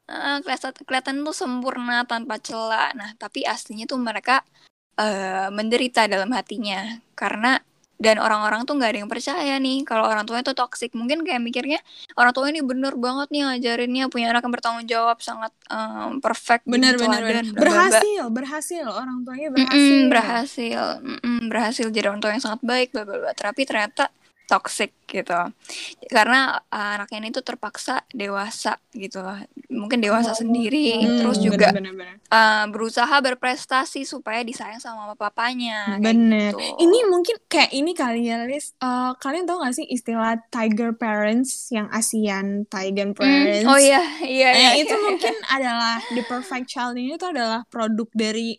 [0.09, 2.97] Heeh, kelihatan kelihatan tuh sempurna tanpa celah.
[2.97, 4.43] Nah, tapi aslinya tuh mereka
[4.99, 7.61] eh, menderita dalam hatinya karena
[7.99, 10.95] dan orang-orang tuh nggak ada yang percaya nih kalau orang tuanya tuh toksik.
[10.95, 11.83] Mungkin kayak mikirnya
[12.15, 16.63] orang tua ini bener banget nih ngajarinnya punya anak yang bertanggung jawab sangat em, perfect
[16.65, 17.45] Bener gitu, bener bener.
[17.59, 19.75] Berhasil berhasil orang tuanya berhasil.
[19.75, 23.33] Mm-mm, berhasil, Mm-mm, berhasil jadi orang tua yang sangat baik, bla bla bla.
[23.35, 24.15] Tapi ternyata
[24.49, 25.33] toxic gitu,
[26.09, 29.37] karena uh, anaknya ini tuh terpaksa dewasa gitu loh,
[29.69, 32.17] mungkin dewasa sendiri, Hmm, terus juga bener, bener.
[32.33, 36.53] uh, berusaha berprestasi supaya disayang sama papanya, Bener.
[36.53, 36.61] gitu.
[36.85, 38.73] Ini mungkin kayak ini kali ya, Liz.
[38.77, 43.67] Eh, kalian tahu gak sih istilah tiger parents yang ASEAN tiger Hmm, parents?
[43.69, 45.05] oh iya, iya, Eh, iya, itu iya.
[45.07, 48.57] mungkin adalah the perfect child ini tuh adalah produk dari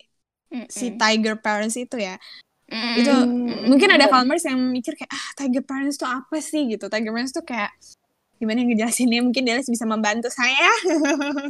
[0.52, 0.68] Mm-mm.
[0.70, 2.18] si tiger parents itu ya.
[2.70, 2.96] Mm-mm.
[3.02, 3.14] Itu
[3.66, 6.86] mungkin ada calmers yang mikir kayak ah tiger parents tuh apa sih gitu.
[6.86, 7.74] Tiger parents tuh kayak
[8.40, 10.70] gimana yang ngejelasinnya mungkin Delis bisa membantu saya.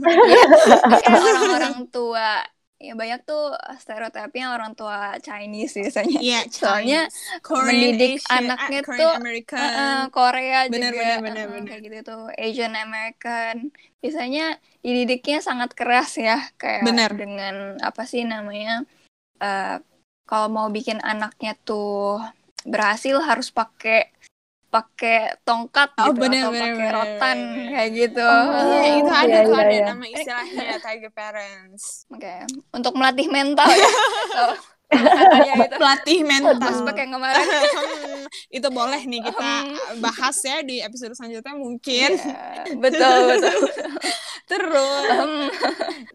[0.02, 2.42] kayak orang-orang tua
[2.80, 8.80] ya banyak tuh stereotipnya orang tua Chinese biasanya Iya, soalnya Chinese, Korean, mendidik Asian, anaknya
[8.80, 9.60] ah, Korean tuh American.
[9.60, 11.68] Uh, uh, Korea Bener, juga bener, bener, uh, bener.
[11.68, 13.54] kayak gitu tuh Asian American
[14.00, 14.44] biasanya
[14.80, 17.12] dididiknya sangat keras ya kayak Bener.
[17.12, 18.88] dengan apa sih namanya
[19.44, 19.76] uh,
[20.30, 22.22] kalau mau bikin anaknya tuh
[22.62, 24.06] berhasil harus pakai
[24.70, 27.70] pakai tongkat Oh, gitu bener, atau bener, pakai bener, rotan bener.
[27.74, 29.84] kayak gitu Iya, itu ada iya, tuh iya, ada iya.
[29.90, 31.84] nama istilahnya tiger parents.
[32.06, 32.34] Oke,
[32.70, 33.90] untuk melatih mental ya.
[34.30, 34.44] So,
[34.90, 36.58] itu Pelatih mental.
[36.58, 37.46] flashback yang kemarin.
[37.46, 39.50] Hmm, itu boleh nih kita
[39.98, 42.10] bahas ya di episode selanjutnya mungkin.
[42.14, 43.58] Ya, betul, betul.
[44.46, 45.46] Terus Hmm.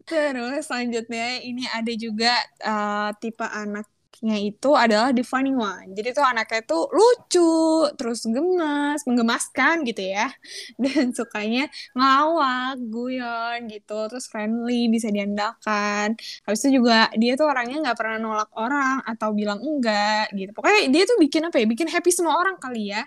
[0.04, 3.44] terus selanjutnya ini ada juga eh, tipe
[4.16, 5.92] anaknya itu adalah the funny one.
[5.92, 10.32] Jadi tuh anaknya tuh lucu, terus gemas, menggemaskan gitu ya.
[10.82, 16.16] Dan sukanya ngelawak, guyon gitu, terus friendly, bisa diandalkan.
[16.48, 20.56] Habis itu juga dia tuh orangnya nggak pernah nolak orang atau bilang enggak gitu.
[20.56, 21.66] Pokoknya dia tuh bikin apa ya?
[21.68, 23.04] Bikin happy semua orang kali ya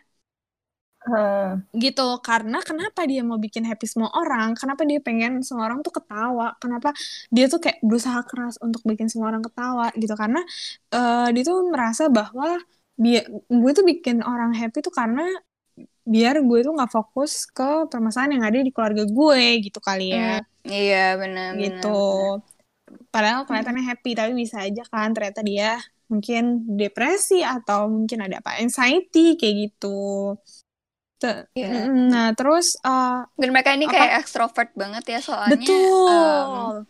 [1.09, 1.49] Heeh.
[1.79, 4.57] gitu karena kenapa dia mau bikin happy semua orang?
[4.57, 6.57] Kenapa dia pengen semua orang tuh ketawa?
[6.61, 6.93] Kenapa
[7.33, 10.13] dia tuh kayak berusaha keras untuk bikin semua orang ketawa gitu?
[10.17, 10.41] Karena
[10.93, 12.61] eh, dia tuh merasa bahwa
[12.99, 15.25] dia gue tuh bikin orang happy tuh karena
[16.09, 20.41] biar gue tuh nggak fokus ke permasalahan yang ada di keluarga gue gitu kali ya.
[20.65, 22.01] Iya, benar gitu.
[23.13, 25.77] padahal kelihatannya happy tapi bisa aja kan ternyata dia
[26.09, 30.37] mungkin depresi atau mungkin ada apa anxiety kayak gitu
[31.59, 31.69] Iya.
[31.91, 33.95] Nah, terus eh, Dan mereka ini Apa?
[33.95, 35.57] kayak ekstrovert banget ya soalnya.
[35.59, 36.87] betul.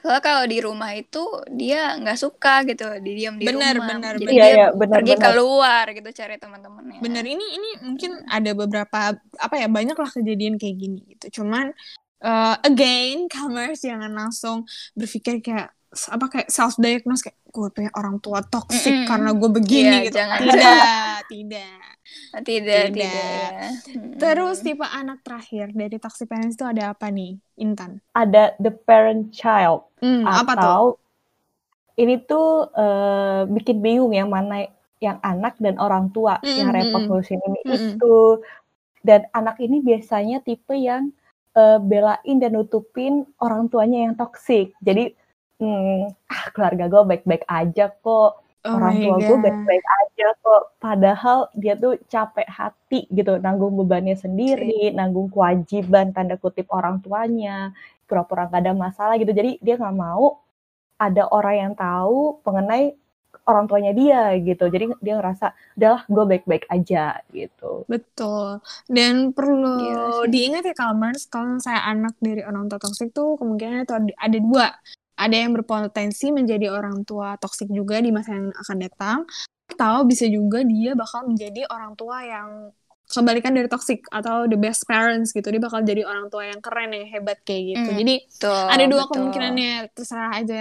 [0.00, 1.20] soalnya kalau di rumah itu
[1.52, 3.88] dia nggak suka gitu, diam di Bener, rumah.
[4.00, 4.32] bener, Jadi bener.
[4.32, 5.24] Iya, dia iya, benar pergi benar.
[5.28, 6.98] keluar gitu cari teman-temannya.
[7.04, 8.98] Bener ini ini mungkin ada beberapa
[9.36, 11.40] apa ya banyak lah kejadian kayak gini gitu.
[11.40, 11.68] Cuman
[12.24, 14.64] eh, again, commerce jangan langsung
[14.96, 19.08] berpikir kayak apa kayak self diagnose kayak gue punya orang tua toxic Mm-mm.
[19.10, 20.16] karena gue begini Iya, gitu.
[20.22, 20.38] jangan.
[20.38, 21.80] Tidak, tidak.
[22.30, 22.84] Tidak, Tidak.
[22.94, 23.10] tidak.
[23.10, 23.70] ya.
[23.90, 24.12] Mm.
[24.16, 27.98] Terus tipe anak terakhir dari toxic parents itu ada apa nih, Intan?
[28.12, 30.62] Ada the parent child Hmm, apa tuh?
[30.62, 30.82] atau
[31.94, 34.64] ini tuh eh, bikin bingung yang mana
[34.98, 37.06] yang anak dan orang tua Mm, yang mm, repot mm.
[37.08, 37.88] ngurusin ini Mm, mm.
[37.96, 38.16] itu
[39.00, 41.12] dan anak ini biasanya tipe yang
[41.52, 45.12] eh, belain dan nutupin orang tuanya yang toksik jadi
[45.60, 48.32] hmm, ah keluarga gue baik-baik aja kok.
[48.60, 50.62] Oh orang tua gue baik-baik aja kok.
[50.80, 57.72] Padahal dia tuh capek hati gitu nanggung bebannya sendiri nanggung kewajiban tanda kutip orang tuanya
[58.04, 59.32] pura-pura gak ada masalah gitu.
[59.32, 60.42] Jadi dia nggak mau
[61.00, 62.92] ada orang yang tahu mengenai
[63.48, 64.64] orang tuanya dia gitu.
[64.68, 67.88] Jadi dia ngerasa udahlah gue baik-baik aja gitu.
[67.88, 68.60] Betul.
[68.86, 70.28] Dan perlu Gila sih.
[70.28, 74.38] diingat ya Kalmars, kalau saya anak dari orang tua toksik tuh kemungkinan itu ada, ada
[74.38, 74.68] dua.
[75.20, 79.18] Ada yang berpotensi menjadi orang tua toksik juga di masa yang akan datang.
[79.68, 82.72] Atau bisa juga dia bakal menjadi orang tua yang
[83.10, 85.44] kebalikan dari toksik atau the best parents gitu.
[85.50, 87.90] Dia bakal jadi orang tua yang keren, yang hebat kayak gitu.
[87.90, 87.98] Mm.
[88.00, 89.12] Jadi Betul, ada dua betul.
[89.12, 89.74] kemungkinannya.
[89.92, 90.58] Terserah aja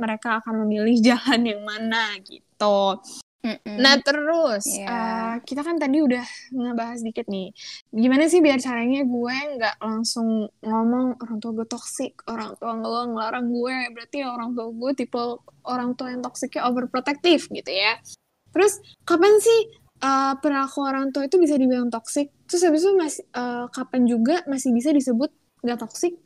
[0.00, 2.98] mereka akan memilih jalan yang mana gitu.
[3.44, 3.76] Mm-mm.
[3.76, 4.88] Nah terus Iya.
[4.88, 6.24] eh, kita kan tadi udah
[6.56, 7.52] ngebahas dikit nih,
[7.92, 13.02] gimana sih biar caranya gue nggak langsung ngomong orang tua gue toksik, orang tua gue
[13.12, 15.20] ngelarang gue, berarti orang tua gue tipe
[15.68, 18.00] orang tua yang toksiknya overprotective gitu ya.
[18.48, 19.60] Terus kapan sih
[20.00, 22.32] eh, perilaku orang tua itu bisa dibilang toksik?
[22.48, 25.28] Terus habis itu masih eh, kapan juga masih bisa disebut
[25.60, 26.16] nggak toksik?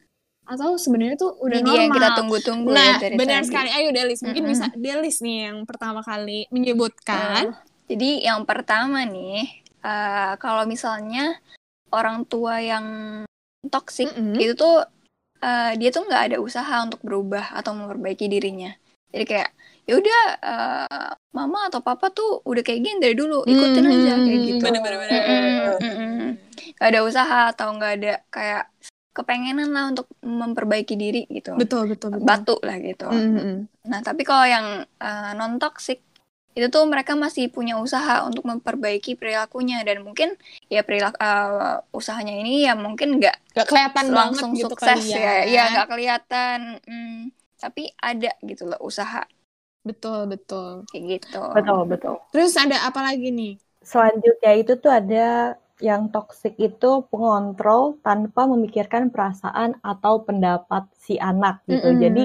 [0.49, 2.19] Atau sebenarnya tuh udah Ini dia yang kita normal?
[2.19, 3.49] tunggu-tunggu Nah, ya dari benar tadi.
[3.53, 3.69] sekali.
[3.69, 4.53] Ayo Delis, mungkin Mm-mm.
[4.57, 7.53] bisa Delis nih yang pertama kali menyebutkan
[7.85, 9.49] Jadi yang pertama nih,
[9.81, 11.37] uh, kalau misalnya
[11.89, 12.85] orang tua yang
[13.65, 14.37] toksik Mm-mm.
[14.37, 14.85] itu tuh
[15.41, 18.77] uh, dia tuh nggak ada usaha untuk berubah atau memperbaiki dirinya.
[19.09, 19.51] Jadi kayak
[19.89, 23.93] ya udah uh, mama atau papa tuh udah kayak gini dari dulu, ikutin Mhm.
[23.97, 24.63] aja kayak gitu.
[24.69, 25.09] Bener-bener.
[25.09, 26.25] Mm-mm, mm-mm.
[26.77, 28.65] Nggak ada usaha atau nggak ada kayak
[29.19, 31.59] kepengenan lah untuk memperbaiki diri gitu.
[31.59, 32.27] Betul, betul, betul.
[32.27, 33.11] Batu lah gitu.
[33.11, 33.67] Mm-mm.
[33.91, 34.87] Nah, tapi kalau yang
[35.35, 35.99] non toxic
[36.59, 40.35] itu tuh mereka masih punya usaha untuk memperbaiki perilakunya dan mungkin
[40.67, 45.47] ya perilaku uh, usahanya ini ya mungkin nggak Gak kelihatan langsung gitu sukses kali ya,
[45.47, 47.31] ya nggak kelihatan, Hmm,
[47.63, 49.23] tapi ada gitu loh usaha
[49.87, 50.85] Betul, betul.
[50.91, 51.43] kayak gitu.
[51.55, 52.15] Betul, betul.
[52.35, 53.53] Terus ada apa lagi nih?
[53.81, 61.63] Selanjutnya itu tuh ada yang toksik itu pengontrol tanpa memikirkan perasaan atau pendapat si anak
[61.71, 61.95] gitu.
[61.95, 62.03] Mm-mm.
[62.03, 62.23] Jadi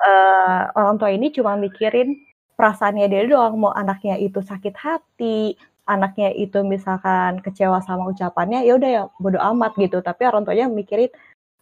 [0.00, 2.16] eh, orang tua ini cuma mikirin
[2.56, 8.72] perasaannya dia doang, mau anaknya itu sakit hati, anaknya itu misalkan kecewa sama ucapannya, ya
[8.80, 10.00] udah ya bodo amat gitu.
[10.00, 11.12] Tapi orang tuanya mikirin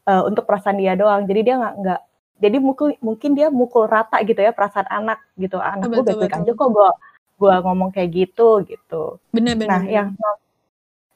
[0.07, 1.27] eh, untuk perasaan dia doang.
[1.27, 2.01] Jadi dia nggak nggak
[2.35, 5.59] jadi mukul mungkin dia mukul rata gitu ya perasaan anak gitu.
[5.59, 6.91] Anak gue Betul, baik-baik aja kok gue
[7.35, 9.19] gua ngomong kayak gitu gitu.
[9.35, 9.71] Bener-bener.
[9.71, 10.09] Nah, yang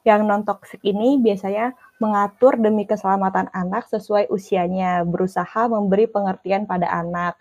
[0.08, 6.88] yang non toksik ini biasanya mengatur demi keselamatan anak sesuai usianya, berusaha memberi pengertian pada
[6.88, 7.36] anak.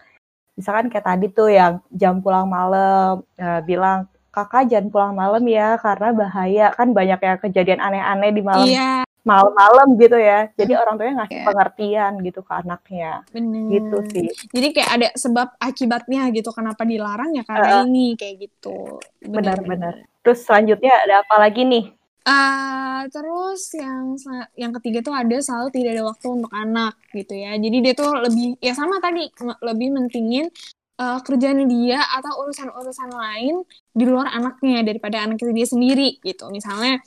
[0.59, 5.79] Misalkan kayak tadi tuh yang jam pulang malam, eh, bilang kakak jangan pulang malam ya
[5.81, 10.53] karena bahaya kan banyak ya kejadian aneh-aneh di malam Iya, malam-malam gitu ya.
[10.53, 11.45] Jadi orang tuanya ngasih Iya.
[11.49, 13.65] pengertian gitu ke anaknya, bener.
[13.73, 14.27] gitu sih.
[14.53, 19.01] Jadi kayak ada sebab akibatnya gitu kenapa dilarang ya karena ini kayak gitu.
[19.25, 20.05] Benar-benar.
[20.21, 21.96] Terus selanjutnya ada apa lagi nih?
[22.27, 24.19] Ah, terus yang
[24.59, 27.55] yang ketiga tuh ada selalu tidak ada waktu untuk anak gitu ya.
[27.55, 29.31] Jadi dia tuh lebih ya sama tadi
[29.63, 30.51] lebih mentingin
[30.99, 33.63] eh, kerjaan dia atau urusan-urusan lain
[33.95, 36.51] di luar anaknya daripada anak itu dia sendiri gitu.
[36.51, 36.99] Misalnya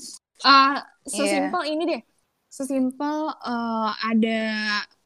[0.48, 2.00] ah sesimpel ini deh.
[2.48, 4.40] Sesimpel eh, ada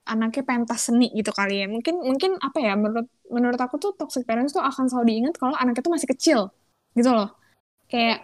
[0.06, 1.66] anaknya pentas seni gitu kali ya.
[1.66, 5.58] Mungkin mungkin apa ya menurut menurut aku tuh toxic parents tuh akan selalu diingat kalau
[5.58, 6.40] anaknya tuh masih kecil
[6.94, 7.34] gitu loh.
[7.90, 8.22] Kayak.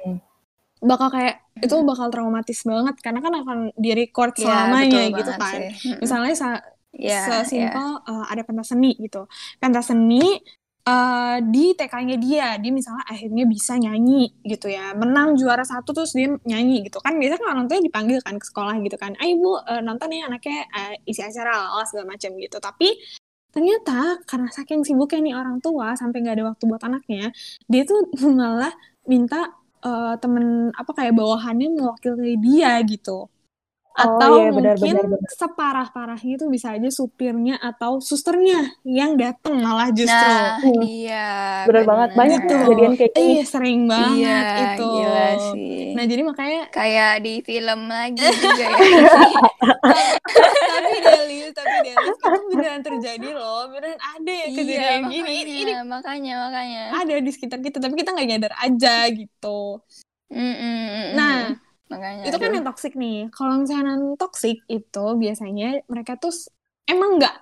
[0.81, 5.61] Bakal kayak itu bakal traumatis banget karena kan akan di record Ya, selamanya gitu kan.
[5.61, 5.93] sih.
[5.93, 5.99] Mm-mm.
[6.01, 6.65] Misalnya sa-
[6.97, 7.21] ya.
[7.29, 9.29] sesimpel uh, ada pentas seni gitu.
[9.61, 10.41] Pentas seni
[10.89, 16.17] uh, di TK-nya dia, dia misalnya akhirnya bisa nyanyi gitu ya, menang juara satu terus
[16.17, 17.21] dia nyanyi gitu kan.
[17.21, 20.27] Biasanya kan orang tuanya dipanggil kan ke sekolah gitu kan, ayo bu uh, nonton ya
[20.33, 22.57] anaknya uh, isi acara lah segala macam gitu.
[22.57, 22.89] Tapi
[23.51, 27.35] ternyata karena saking sibuknya nih orang tua sampai nggak ada waktu buat anaknya,
[27.69, 28.09] dia tuh
[28.41, 28.73] malah
[29.05, 29.53] minta
[29.85, 33.29] uh, temen apa kayak bawahannya mewakili dia gitu.
[33.91, 35.31] Atau iya, benar, mungkin benar, benar.
[35.35, 40.15] separah-parahnya itu bisa aja supirnya atau susternya yang datang malah justru.
[40.15, 40.81] Nah, Hmm.
[40.81, 41.29] iya.
[41.67, 42.49] Bener banget, banyak Gitu.
[42.49, 43.27] tuh kejadian kayak gini.
[43.29, 44.87] Iya, sering banget Iya, itu.
[44.87, 45.79] gila sih.
[45.91, 48.79] Nah, jadi makanya Kayak di film lagi juga ya.
[50.71, 53.69] tapi Delis, tapi Delis itu beneran terjadi loh.
[53.69, 55.31] Beneran ada ya kejadian iya, gini.
[55.35, 56.83] Ini, ini makanya, makanya, makanya.
[56.97, 59.83] ada di sekitar kita, tapi kita nggak nyadar aja gitu.
[60.31, 61.59] Mm-mm, Nah,
[61.91, 62.25] makanya.
[62.31, 62.57] itu kan aduh.
[62.57, 63.29] yang toxic nih.
[63.35, 66.33] Kalau misalnya non toxic itu biasanya mereka tuh
[66.87, 67.35] emang nggak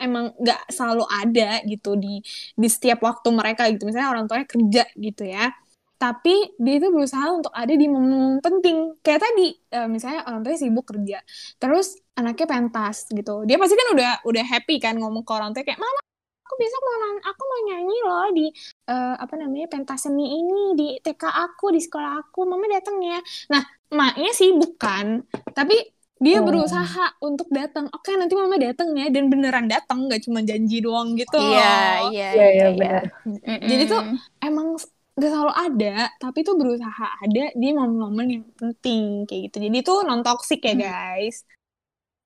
[0.00, 2.20] emang nggak selalu ada gitu di
[2.56, 3.88] di setiap waktu mereka gitu.
[3.88, 5.50] Misalnya orang tuanya kerja gitu ya.
[5.98, 8.98] Tapi dia itu berusaha untuk ada di momen penting.
[9.00, 11.18] Kayak tadi, eh, misalnya orang tuanya sibuk kerja,
[11.56, 13.46] terus anaknya pentas gitu.
[13.48, 16.00] Dia pasti kan udah udah happy kan ngomong ke orang tua kayak, mama
[16.44, 18.46] aku besok mau aku mau nyanyi loh di
[18.92, 23.18] eh, apa namanya pentas seni ini di TK aku di sekolah aku, mama datang ya.
[23.50, 23.62] Nah,
[23.94, 25.22] emaknya sibuk kan,
[25.54, 25.78] tapi
[26.18, 26.46] dia Oh.
[26.46, 27.86] berusaha untuk datang.
[27.90, 31.36] Oke, nanti mama datang ya, dan beneran datang, nggak cuma janji doang gitu.
[31.36, 32.10] Iya, loh.
[32.10, 33.02] iya, Iya, iya, iya, benar.
[33.22, 33.58] Mm-mm.
[33.66, 34.00] Jadi tuh
[34.40, 34.66] emang
[35.14, 39.56] nggak selalu ada, tapi tuh berusaha ada di momen-momen yang penting kayak gitu.
[39.70, 40.82] Jadi tuh non toxic ya Hmm.
[40.82, 41.36] guys.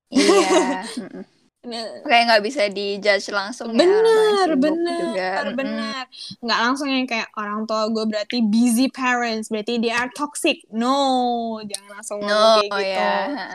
[0.09, 0.49] Iya.
[1.05, 1.25] mm-mm.
[1.69, 3.85] Nah, Kayak nggak bisa dijudge langsung ya.
[3.85, 5.29] bener, sibuk bener, juga.
[5.53, 6.05] Bener.
[6.41, 10.65] Nggak langsung yang kayak orang tua gue berarti busy parents, berarti they are toxic.
[10.73, 10.97] No,
[11.63, 12.81] jangan langsung No, kayak gitu.
[12.89, 13.13] ya.
[13.29, 13.47] Ha.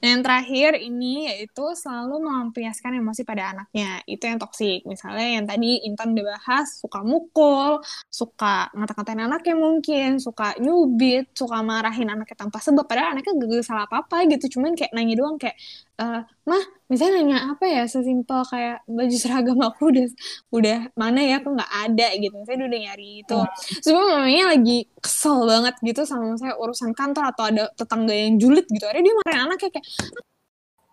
[0.00, 4.00] Nah, yang terakhir ini yaitu selalu melampiaskan emosi pada anaknya.
[4.08, 4.82] Itu yang toksik.
[4.84, 11.60] Misalnya yang tadi Intan udah bahas, suka mukul, suka ngata-ngatain anaknya mungkin, suka nyubit, suka
[11.60, 12.88] marahin anaknya tanpa sebab.
[12.88, 14.58] Padahal anaknya gak salah apa-apa gitu.
[14.58, 15.54] Cuman kayak nanya doang kayak,
[15.92, 20.06] eh mah, misalnya nanya apa ya, sesimpel kayak baju seragam aku udah
[20.50, 22.36] udah mana ya, aku nggak ada gitu.
[22.42, 23.38] Dia udah nyari itu.
[23.80, 28.64] Sebenarnya mamanya lagi kesel banget gitu sama saya urusan kantor atau ada tetangga yang julid
[28.66, 28.82] gitu.
[28.82, 29.86] Akhirnya dia marahin anaknya kayak,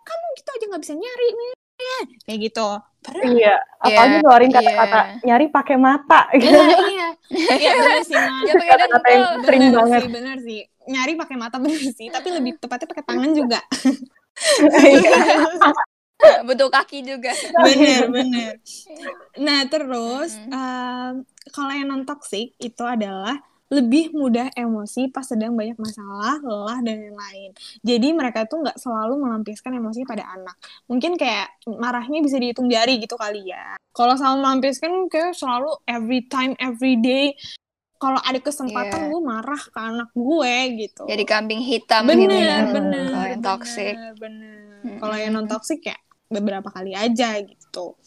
[0.03, 1.51] kamu gitu aja nggak bisa nyari nih
[2.27, 2.67] kayak gitu
[2.99, 4.57] padahal Iya, apalagi Iya, ngeluarin iya.
[4.59, 6.59] kata-kata nyari pakai mata gitu.
[6.91, 8.17] iya iya iya bener sih.
[8.19, 9.99] Ya pakai Kata-kata yang sering bener banget.
[10.01, 13.59] sih bener sih nyari pakai mata bener sih tapi lebih tepatnya pakai tangan juga
[14.79, 15.17] Iya.
[16.47, 17.31] Butuh kaki juga.
[17.63, 18.53] bener bener
[19.39, 20.51] nah terus Mm-mm.
[20.51, 21.13] em,
[21.55, 27.05] kalau yang non toxic itu adalah lebih mudah emosi pas sedang banyak masalah, lelah dan
[27.05, 27.53] lain-lain.
[27.85, 30.57] Jadi mereka tuh nggak selalu melampiaskan emosinya pada anak.
[30.89, 33.77] Mungkin kayak marahnya bisa dihitung jari gitu kali ya.
[33.93, 37.37] Kalau sama melampiaskan kayak selalu every time, every day.
[37.99, 39.09] Kalau ada kesempatan Iya.
[39.11, 41.03] gue marah ke anak gue gitu.
[41.03, 42.57] Jadi kambing hitam bener, gitu ya.
[42.71, 43.93] Bener, Kalau yang toxic.
[44.15, 44.57] bener.
[45.03, 45.97] Kalau yang non toxic ya
[46.31, 47.99] beberapa kali aja gitu.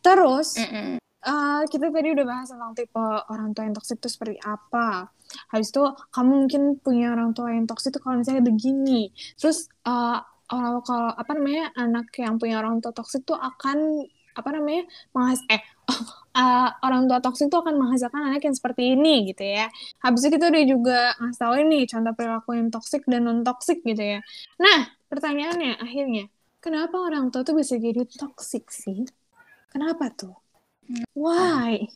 [0.00, 5.12] Terus eh, kita tadi udah bahas tentang tipe orang tua yang toxic itu seperti apa.
[5.52, 9.12] Habis itu kamu mungkin punya orang tua yang toxic itu kalau misalnya begini.
[9.36, 14.48] Terus eh, kalau kalau apa namanya anak yang punya orang tua toxic itu akan apa
[14.54, 15.60] namanya menghas eh
[16.38, 19.66] eh, orang tua toxic itu akan menghasilkan anak yang seperti ini gitu ya.
[20.04, 23.78] Habis itu kita udah juga ngasih tahu nih contoh perilaku yang toxic dan non toxic
[23.82, 24.20] gitu ya.
[24.60, 26.24] Nah pertanyaannya akhirnya
[26.60, 29.08] kenapa orang tua tuh bisa jadi toxic sih?
[29.72, 30.36] Kenapa tuh?
[31.12, 31.88] Why?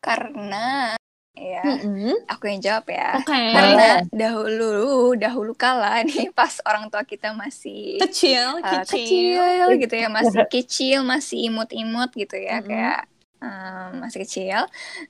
[0.00, 0.94] Karena
[1.38, 2.26] ya, Mm-mm.
[2.26, 3.18] aku yang jawab ya.
[3.20, 3.30] Oke.
[3.30, 9.38] Karena dahulu dahulu kala nih pas orang tua kita masih Kecil, uh, kecil.
[9.38, 12.68] kecil gitu ya, masih kecil, masih imut-imut gitu ya, Mm-mm.
[12.70, 13.00] kayak
[13.42, 14.66] um, masih kecil.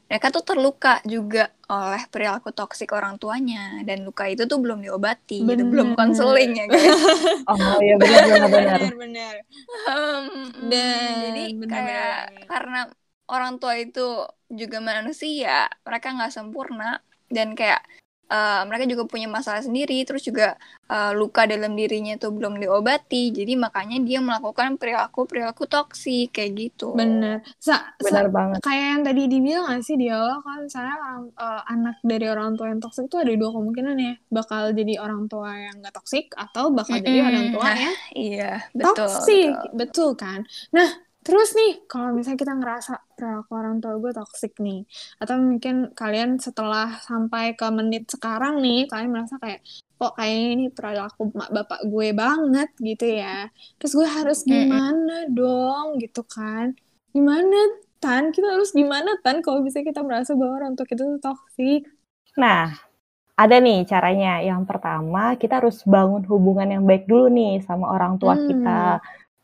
[0.08, 5.44] Mereka tuh terluka juga oleh perilaku toksik orang tuanya dan luka itu tuh belum diobati,
[5.44, 5.68] gitu, Bener.
[5.68, 6.96] belum konseling ya guys.
[7.52, 8.80] Oh iya benar benar benar.
[8.96, 9.34] benar.
[9.88, 10.26] Um,
[10.68, 11.68] Dan jadi bener-bener.
[11.68, 12.80] kayak karena
[13.28, 17.84] orang tua itu juga manusia, mereka nggak sempurna dan kayak
[18.32, 20.54] uh, mereka juga punya masalah sendiri, terus juga
[20.88, 26.52] uh, luka dalam dirinya itu belum diobati, jadi makanya dia melakukan perilaku perilaku toksik kayak
[26.56, 26.96] gitu.
[26.98, 27.40] Bener.
[27.58, 28.58] Sa, sa- Benar banget.
[28.64, 32.50] kayak yang tadi dibilang gak sih di awal kan misalnya orang eh, anak dari orang
[32.56, 36.26] tua yang toksik itu ada dua kemungkinan ya bakal jadi orang tua yang gak toksik
[36.34, 37.28] atau bakal jadi Mm-mm.
[37.28, 37.96] orang tua Nah, yang
[38.28, 38.94] Iya, betul.
[38.96, 39.78] toksik betul.
[39.78, 40.40] betul kan
[40.74, 40.88] nah
[41.28, 44.80] terus nih kalau misalnya kita ngerasa perilaku orang tua gue toksik nih
[45.20, 49.60] atau mungkin kalian setelah sampai ke menit sekarang nih kalian merasa kayak
[50.00, 55.86] kok kayaknya ini perilaku mak bapak gue banget gitu ya terus gue harus gimana dong
[56.02, 56.72] gitu kan
[57.12, 57.56] gimana
[58.00, 61.82] tan kita harus gimana tan kalau bisa kita merasa bahwa orang tua kita tuh toksik
[62.38, 62.70] Nah,
[63.42, 64.40] ada nih caranya.
[64.50, 68.46] Yang pertama, kita harus bangun hubungan yang baik dulu nih sama orang tua Hmm.
[68.48, 68.80] kita.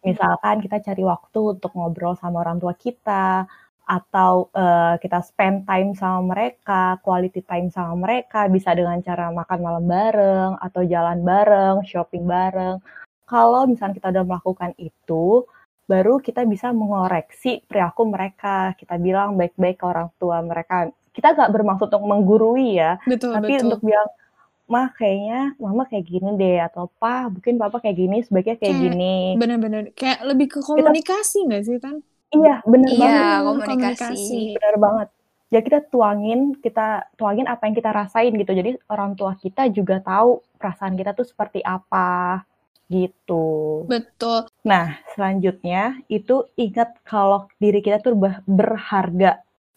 [0.05, 3.49] Misalkan kita cari waktu untuk ngobrol sama orang tua kita,
[3.85, 9.59] atau eh, kita spend time sama mereka, quality time sama mereka, bisa dengan cara makan
[9.61, 12.81] malam bareng, atau jalan bareng, shopping bareng.
[13.29, 15.45] Kalau misalnya kita udah melakukan itu,
[15.85, 18.73] baru kita bisa mengoreksi perilaku mereka.
[18.77, 20.89] Kita bilang baik-baik ke orang tua mereka.
[21.13, 24.09] Kita nggak bermaksud untuk menggurui ya, betul tapi betul untuk bilang
[24.75, 25.35] mah kayaknya
[25.65, 29.05] mama kayak gini deh atau pa mungkin papa kayak gini sebaiknya kayak Kayak gini.
[29.41, 31.97] bener-bener kayak lebih ke komunikasi nggak sih tan?
[32.35, 33.25] Iya bener Iya, banget.
[33.31, 34.15] Hmm, komunikasi.
[34.57, 35.09] bener banget.
[35.55, 36.87] Ya kita tuangin kita
[37.19, 38.53] tuangin apa yang kita rasain gitu.
[38.61, 42.43] Jadi orang tua kita juga tahu perasaan kita tuh seperti apa
[42.91, 43.45] gitu.
[43.89, 44.47] Betul.
[44.71, 46.35] Nah selanjutnya itu
[46.65, 48.15] ingat kalau diri kita tuh
[48.49, 49.31] berharga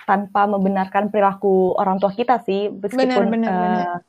[0.08, 4.02] tanpa membenarkan perilaku orang tua kita sih meskipun bener, eh, bener.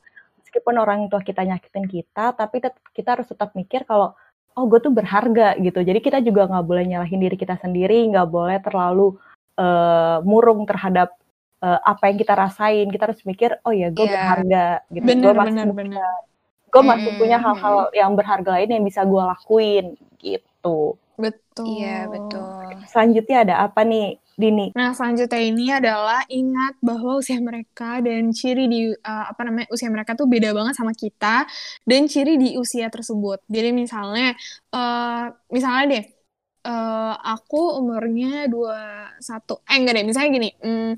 [0.49, 4.17] Meskipun orang tua kita nyakitin kita tapi tet- kita harus tetap mikir kalau
[4.57, 5.85] oh gue tuh berharga gitu.
[5.85, 9.15] Jadi kita juga nggak boleh nyalahin diri kita sendiri nggak boleh terlalu
[9.55, 11.13] eh, murung terhadap
[11.61, 12.89] eh, apa yang kita rasain.
[12.89, 14.15] Kita harus mikir oh ya gue Iya.
[14.17, 15.05] berharga gitu.
[15.05, 16.17] Bener gue masih bener punya- bener.
[16.69, 19.87] gue masih punya hal-hal yang berharga lain yang bisa gue lakuin
[20.19, 22.47] gitu betul Iya, betul.
[22.87, 28.71] selanjutnya ada apa nih Dini Nah, selanjutnya ini adalah ingat bahwa usia mereka dan ciri
[28.71, 31.43] di uh, apa namanya usia mereka tuh beda banget sama kita
[31.83, 33.43] dan ciri di usia tersebut.
[33.51, 34.39] Jadi misalnya
[34.71, 36.05] uh, misalnya deh
[36.71, 40.51] uh, aku umurnya 21 eh enggak deh, misalnya gini.
[40.63, 40.93] mm,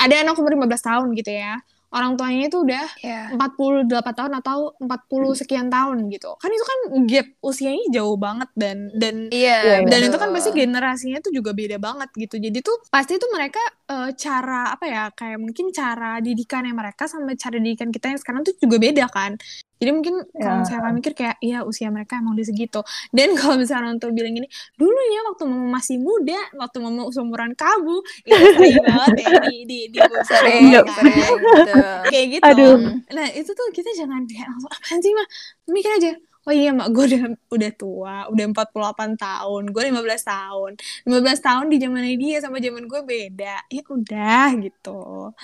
[0.00, 1.60] ada anak umur 15 tahun gitu ya.
[1.90, 3.34] Orang tuanya itu udah Iya.
[3.34, 6.38] 48 tahun atau 40 sekian tahun gitu.
[6.38, 10.08] Kan itu kan gap usianya jauh banget dan dan Iya, Iya, dan betul.
[10.08, 14.10] itu kan pasti generasinya tuh juga beda banget gitu jadi tuh pasti tuh mereka eh,
[14.14, 18.54] cara apa ya kayak mungkin cara didikannya mereka sama cara didikan kita yang sekarang tuh
[18.54, 19.34] juga beda kan
[19.80, 20.60] jadi mungkin kalau Ya.
[20.60, 24.32] misalnya kami mikir kayak iya usia mereka emang di segitu dan kalau misalnya tua bilang
[24.32, 29.30] gini dulu ya waktu mama masih muda waktu mama seumuran kamu itu sering banget ya
[29.42, 30.80] di di di sering, Iya.
[30.84, 30.94] kan?
[30.94, 31.80] sering gitu.
[32.06, 32.76] kayak gitu Aduh.
[33.10, 35.26] nah itu tuh kita jangan kayak langsung apaan sih mah
[35.66, 38.72] mikir aja oh iya mak gue udah udah tua udah 48
[39.14, 40.70] tahun gue 15 tahun
[41.04, 45.36] 15 tahun di zaman dia sama zaman gue beda ya udah gitu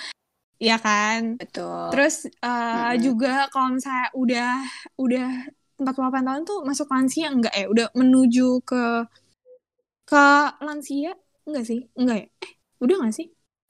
[0.57, 1.89] ya kan Betul.
[1.93, 3.01] terus uh, Mm-mm.
[3.05, 4.49] juga kalau misalnya udah
[4.97, 5.27] udah
[5.77, 8.81] 48 tahun tuh masuk lansia enggak ya udah menuju ke
[10.09, 10.25] ke
[10.65, 11.11] lansia
[11.47, 12.51] enggak sih enggak ya eh
[12.83, 13.27] udah enggak sih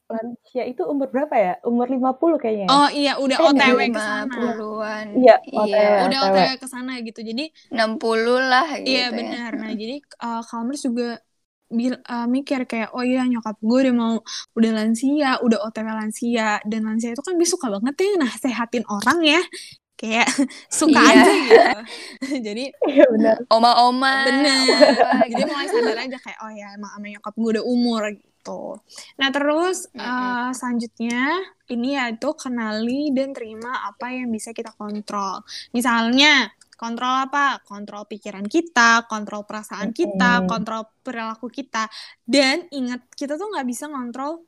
[0.08, 1.54] Lansia itu umur berapa ya?
[1.68, 2.64] Umur 50 kayaknya.
[2.64, 2.72] ya?
[2.72, 3.92] oh iya udah Eh, OTW enggak.
[3.92, 5.06] ke sana 50-an.
[5.20, 5.84] Iya, Iya.
[6.08, 6.48] Udah OTW.
[6.64, 7.44] Ke sana gitu jadi
[7.76, 8.88] 60 lah gitu.
[8.88, 9.18] Iya ya.
[9.20, 9.52] benar.
[9.60, 11.20] Nah jadi uh, Kalmers juga
[11.70, 14.13] bil- uh, mikir kayak oh iya nyokap gue udah mau
[14.55, 18.84] udah lansia, udah OTW lansia dan lansia itu kan dia suka banget ya nah sehatin
[18.88, 19.41] orang ya
[19.97, 20.30] kayak
[20.80, 21.11] suka Iya.
[21.18, 21.80] aja gitu.
[22.47, 23.36] jadi Iya benar.
[23.49, 24.13] Oma-oma.
[24.30, 24.57] bener.
[24.70, 28.61] apa-apa jadi mulai sadar aja kayak oh ya emang sama nyokap gue udah umur gitu.
[29.20, 30.05] Nah terus Mm-mm.
[30.05, 31.20] uh, selanjutnya
[31.68, 35.43] ini yaitu kenali dan terima apa yang bisa kita kontrol.
[35.76, 36.47] Misalnya
[36.78, 37.59] kontrol apa?
[37.65, 40.49] Kontrol pikiran kita, kontrol perasaan kita, Mm-mm.
[40.51, 41.89] kontrol perilaku kita.
[42.21, 44.45] Dan ingat kita tuh nggak bisa kontrol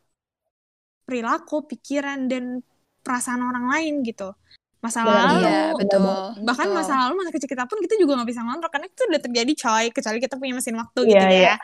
[1.05, 2.61] perilaku, pikiran dan
[3.01, 4.29] perasaan orang lain gitu.
[4.79, 5.75] Masa lalu, Iya, benar.
[5.75, 6.01] betul.
[6.47, 6.77] bahkan betul.
[6.79, 9.51] masa lalu masa kecil kita pun kita juga nggak bisa ngontrol karena itu udah terjadi
[9.59, 11.51] coy kecuali kita punya mesin waktu Iya, gitu iya.
[11.51, 11.55] ya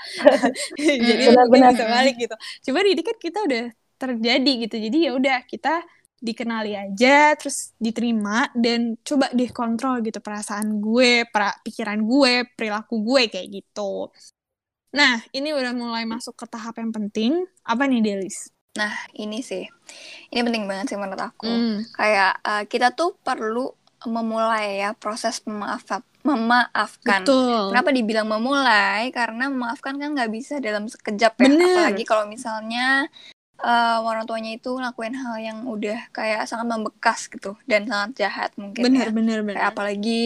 [1.07, 1.72] jadi Benar, mungkin benar.
[1.72, 2.36] bisa balik gitu
[2.68, 3.63] coba ini kan kita udah
[3.95, 5.74] terjadi gitu jadi ya udah kita
[6.26, 13.06] dikenali aja terus diterima dan coba deh kontrol gitu perasaan gue pra, pikiran gue perilaku
[13.06, 14.10] gue kayak gitu
[14.90, 19.64] nah ini udah mulai masuk ke tahap yang penting apa nih Delis Nah, ini sih.
[20.36, 21.48] Ini penting banget sih menurut aku.
[21.48, 23.72] Hmm, Kayak eh, kita tuh perlu
[24.06, 26.04] memulai ya proses memaafkan.
[26.28, 27.24] Memaafkan.
[27.24, 29.10] betul Kenapa dibilang memulai?
[29.16, 31.48] Karena memaafkan kan nggak bisa dalam sekejap ya.
[31.48, 31.72] Bener.
[31.72, 33.08] Apalagi kalau misalnya
[33.62, 38.51] eh, orang tuanya itu ngelakuin hal yang udah kayak sangat membekas gitu dan sangat jahat
[38.60, 39.16] mungkin bener ya.
[39.16, 40.24] bener Kayak bener apalagi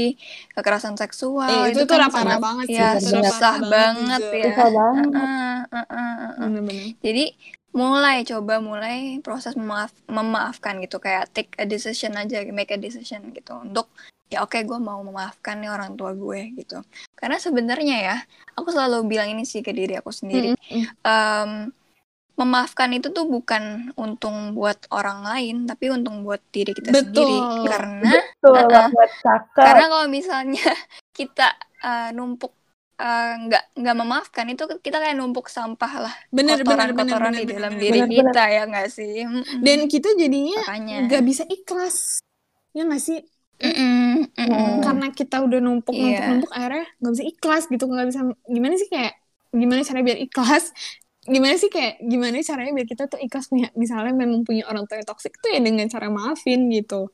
[0.55, 3.69] kekerasan seksual Eh, itu tuh kan parah sangat- banget sih, ya itu udah susah parah
[3.69, 4.37] banget juga.
[4.37, 4.45] ya.
[4.49, 5.05] Susah banget.
[5.13, 5.85] Heeh, heeh,
[6.19, 6.37] heeh.
[6.41, 7.23] bener-bener Jadi
[7.69, 13.29] mulai coba mulai proses memaaf, memaafkan gitu kayak take a decision aja make a decision
[13.29, 13.93] gitu untuk
[14.25, 16.81] ya oke gue mau memaafkan nih orang tua gue gitu
[17.13, 18.15] karena sebenarnya ya
[18.53, 20.85] aku selalu bilang ini sih ke diri aku sendiri Mm-mm.
[21.01, 21.51] Em,
[22.39, 27.27] memaafkan itu tuh bukan untung buat orang lain tapi untung buat diri kita Betul.
[27.27, 27.37] sendiri
[27.67, 29.59] karena Betul banget, cakep.
[29.59, 30.67] karena kalau misalnya
[31.19, 31.47] kita
[31.83, 32.55] eh, numpuk
[32.95, 37.43] eh, nggak nggak memaafkan itu kita kayak numpuk sampah lah bener bener bener kotoran-kotoran bener
[37.43, 38.15] di dalam bener, diri bener.
[38.31, 39.13] kita ya nggak sih
[39.59, 40.59] dan kita jadinya
[41.11, 42.23] nggak bisa ikhlas
[42.71, 43.19] ya nggak sih
[43.59, 44.79] Mm-mm, mm-mm.
[44.79, 46.31] karena kita udah numpuk numpuk Iya.
[46.31, 49.13] numpuk akhirnya nggak bisa ikhlas gitu nggak bisa gimana sih kayak
[49.51, 50.65] gimana caranya biar ikhlas
[51.27, 54.99] gimana sih kayak gimana caranya biar kita tuh ikhlas punya misalnya memang punya orang tua
[55.03, 57.11] yang toksik tuh ya dengan cara maafin gitu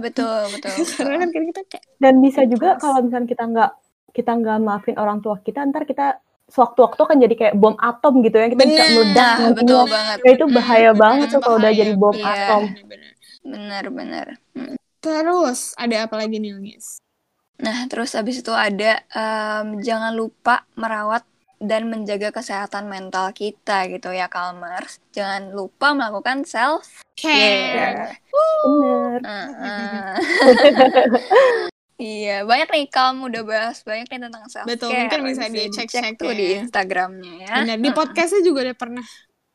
[0.00, 1.20] betul betul, karena betul.
[1.20, 3.70] kan kita kayak Dan bisa juga kalau misalnya kita nggak
[4.16, 6.20] kita nggak maafin orang tua kita, ntar kita
[6.52, 8.92] sewaktu-waktu kan jadi kayak bom atom gitu ya, kita bisa Bener.
[8.92, 9.88] meledak Nah, betul semua.
[9.88, 10.18] banget.
[10.24, 12.22] Ya, itu bahaya Mm, banget tuh kalau udah jadi bom Iya.
[12.22, 12.62] atom.
[12.68, 13.12] bener-bener.
[13.42, 14.76] benar-benar Mm.
[15.04, 16.86] terus ada apa lagi nih Nis?
[17.64, 21.22] nah terus habis itu ada em, jangan lupa merawat
[21.62, 26.82] dan menjaga kesehatan mental kita gitu ya Kalmers jangan lupa melakukan self
[27.14, 28.18] care.
[29.22, 30.16] Heeh.
[32.02, 34.74] Iya, banyak nih Kalm udah bahas banyak nih tentang self care.
[34.74, 36.38] Betul, mungkin bisa dicek-cek tuh ya.
[36.40, 37.52] di Instagramnya ya.
[37.62, 39.06] Benar, di podcastnya juga udah pernah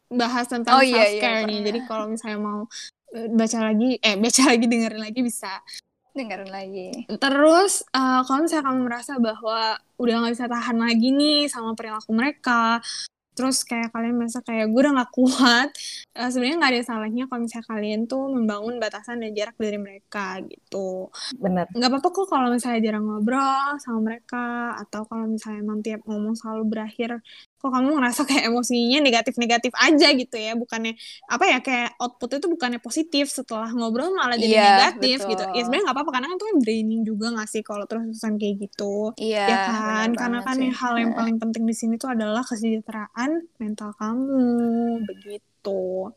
[0.08, 1.44] bahas tentang Oh, iya, self iya, care nih.
[1.44, 1.66] pernah.
[1.68, 2.62] Jadi kalau misalnya mau
[3.12, 5.52] eh, baca lagi, eh baca lagi dengerin lagi bisa.
[6.18, 6.90] Dengerin lagi.
[7.06, 12.12] Terus eh, kalau misalnya kamu merasa bahwa udah nggak bisa tahan lagi nih sama perilaku
[12.18, 12.82] mereka,
[13.38, 15.70] terus kayak kalian merasa kayak gue udah nggak kuat,
[16.18, 20.42] eh, sebenarnya nggak ada salahnya kalau misalnya kalian tuh membangun batasan dan jarak dari mereka
[20.42, 21.14] gitu.
[21.38, 21.70] Bener.
[21.70, 26.34] nggak apa-apa kok kalau misalnya jarang ngobrol sama mereka atau kalau misalnya emang tiap ngomong
[26.34, 27.22] selalu berakhir
[27.58, 30.94] kok kamu ngerasa kayak emosinya negatif-negatif aja gitu ya bukannya
[31.26, 35.32] apa ya kayak output itu bukannya positif setelah ngobrol malah jadi Iya, negatif betul.
[35.34, 38.34] gitu ya sebenarnya nggak apa-apa karena kan itu kan draining juga nggak sih kalau terus-terusan
[38.38, 39.46] kayak gitu Iya.
[39.50, 40.70] ya kan karena kan sih.
[40.70, 41.20] hal yang Heeh.
[41.20, 44.42] paling penting di sini tuh adalah kesejahteraan mental kamu
[45.04, 46.14] begitu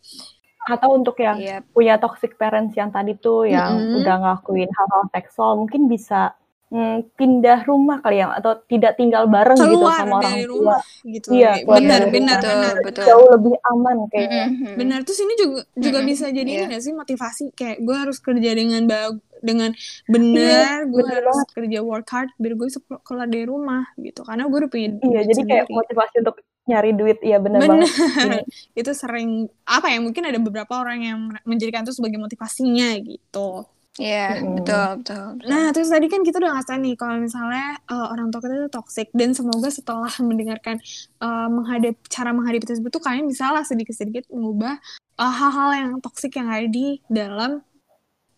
[0.61, 1.65] Atau untuk yang Iya.
[1.73, 3.97] punya toxic parents yang tadi tuh yang Mm-mm.
[4.05, 6.37] udah ngelakuin hal-hal seksual mungkin bisa
[6.71, 10.55] mm, pindah rumah kali ya atau tidak tinggal bareng gitu keluar sama orang dari tua
[10.55, 13.05] rumah gitu Iya, keluar benar benar Betul, betul.
[13.05, 14.75] jauh lebih aman kayaknya Mm-mm.
[14.75, 16.59] Benar terus ini juga juga Mm-mm, bisa jadi iya.
[16.63, 19.71] ini gak sih motivasi kayak gue harus kerja dengan bag dengan
[20.05, 21.49] benar gue bener harus banget.
[21.57, 22.69] kerja work hard biar gue
[23.01, 27.19] keluar dari rumah gitu karena gue udah punya Iya, jadi kayak motivasi untuk nyari duit,
[27.25, 27.89] iya bener benar banget.
[28.31, 28.41] Iya.
[28.77, 29.31] itu sering
[29.65, 33.65] apa ya mungkin ada beberapa orang yang menjadikan itu sebagai motivasinya gitu
[33.99, 34.55] Iya, Mm-mm.
[34.63, 35.49] betul, betul, betul.
[35.51, 38.71] Nah, terus tadi kan kita udah ngasih nih kalau misalnya eh, orang tua kita itu
[38.71, 40.77] toxic dan semoga setelah mendengarkan
[41.25, 44.79] eh, menghadap cara menghadapi tersebut tuh kalian bisa lah sedikit-sedikit mengubah
[45.19, 47.61] eh, hal-hal yang toxic yang ada di dalam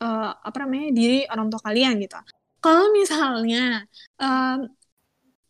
[0.03, 2.19] eh, apa namanya diri orang tua kalian gitu.
[2.63, 3.85] Kalau misalnya
[4.23, 4.59] em,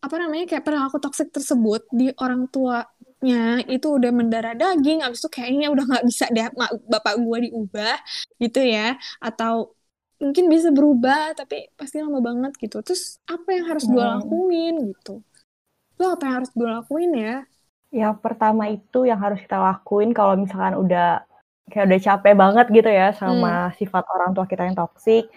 [0.03, 5.29] apa namanya kayak perilaku toxic tersebut di orang tuanya itu udah mendarah daging, abis itu
[5.31, 6.43] kayaknya udah nggak bisa deh
[6.91, 7.95] bapak gua diubah
[8.43, 9.71] gitu ya, atau
[10.23, 14.23] mungkin bisa berubah tapi pasti lama banget gitu terus apa yang harus gue Hmm.
[14.23, 15.19] lakuin gitu
[15.99, 17.35] lo apa yang harus gue lakuin ya
[17.93, 21.21] Yang pertama itu yang harus kita lakuin kalau misalkan udah
[21.69, 25.29] kayak udah capek banget gitu ya sama sifat orang tua kita yang toksik.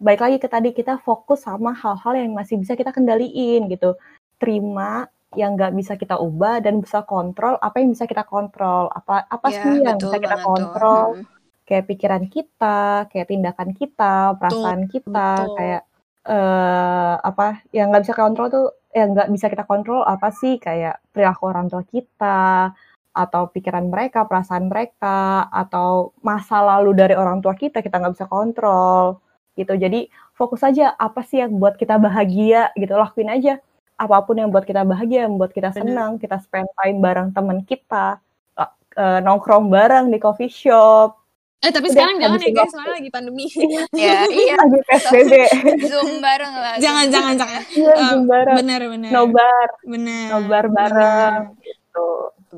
[0.00, 4.00] Baik lagi ke tadi kita fokus sama hal-hal yang masih bisa kita kendaliin gitu.
[4.40, 8.88] Terima yang nggak bisa kita ubah dan bisa kontrol apa yang bisa kita kontrol.
[8.88, 10.48] Apa apa Iya, sih yang bisa kita banget tuh.
[10.48, 11.06] kontrol?
[11.20, 11.26] Hmm.
[11.70, 15.54] Kayak pikiran kita, kayak tindakan kita, perasaan kita, betul.
[15.54, 15.82] kayak
[16.20, 20.98] eh apa yang nggak bisa kontrol tuh yang nggak bisa kita kontrol apa sih kayak
[21.14, 22.74] perilaku orang tua kita
[23.14, 28.26] atau pikiran mereka, perasaan mereka atau masa lalu dari orang tua kita kita nggak bisa
[28.26, 29.22] kontrol
[29.54, 29.78] gitu.
[29.78, 33.62] Jadi fokus aja apa sih yang buat kita bahagia gitu lakuin aja
[34.00, 35.80] apa pun yang buat kita bahagia, yang buat kita Bener.
[35.84, 38.16] senang, kita spend time bareng teman kita,
[38.96, 41.19] eh, nongkrong bareng di coffee shop,
[41.60, 42.70] eh tapi Udah, sekarang jangan ya guys.
[42.72, 43.44] soalnya lagi pandemi.
[43.94, 44.56] Ya, iya.
[44.56, 45.32] lagi PSBB,
[45.82, 46.74] Zoom bareng lah.
[46.78, 47.60] jangan jangan jangan.
[47.70, 52.06] Iya Eh, Zoom bareng, benar benar nobar, benar nobar bareng gitu.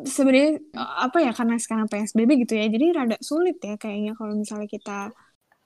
[0.06, 0.50] sebenarnya
[0.98, 5.12] apa ya karena sekarang PSBB gitu ya jadi rada sulit ya kayaknya kalau misalnya kita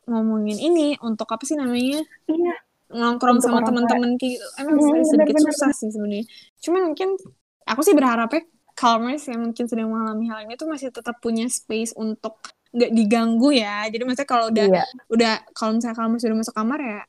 [0.07, 1.99] ngomongin ini untuk apa sih namanya?
[2.27, 2.55] Iya,
[2.91, 4.47] nongkrong Untuk sama teman-teman kayak gitu.
[4.57, 5.53] Emang Hmm, sedikit benar-benar.
[5.53, 6.25] susah sih sebenarnya.
[6.59, 7.09] Cuman mungkin
[7.65, 11.91] aku sih berharapnya Calmers yang mungkin sedang mengalami hal ini tuh masih tetap punya space
[11.97, 12.39] untuk
[12.73, 13.87] nggak diganggu ya.
[13.91, 17.01] Jadi maksudnya kalau udah iya, udah kalau misalnya kamu sudah masuk kamar ya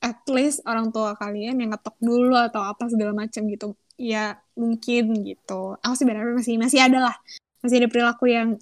[0.00, 5.20] at least orang tua kalian yang ngetok dulu atau apa segala macam gitu ya mungkin
[5.22, 5.76] gitu.
[5.84, 7.16] Aku sih berharap masih masih ada lah.
[7.60, 8.56] Masih ada perilaku yang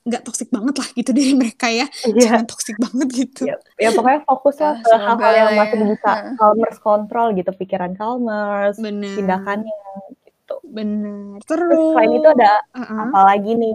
[0.00, 1.86] nggak toksik banget lah gitu dari mereka ya.
[2.06, 2.22] Iya.
[2.22, 3.42] jangan toksik banget gitu.
[3.50, 5.86] Ya, ya pokoknya fokus lah ke semoga hal-hal yang masih ya.
[5.90, 9.14] bisa calmers kontrol gitu, pikiran calmers, benar.
[9.18, 9.74] tindakannya
[10.22, 10.54] gitu.
[10.70, 11.36] benar.
[11.44, 12.98] Terus terus selain itu ada Uh-uh.
[13.10, 13.74] apa lagi nih,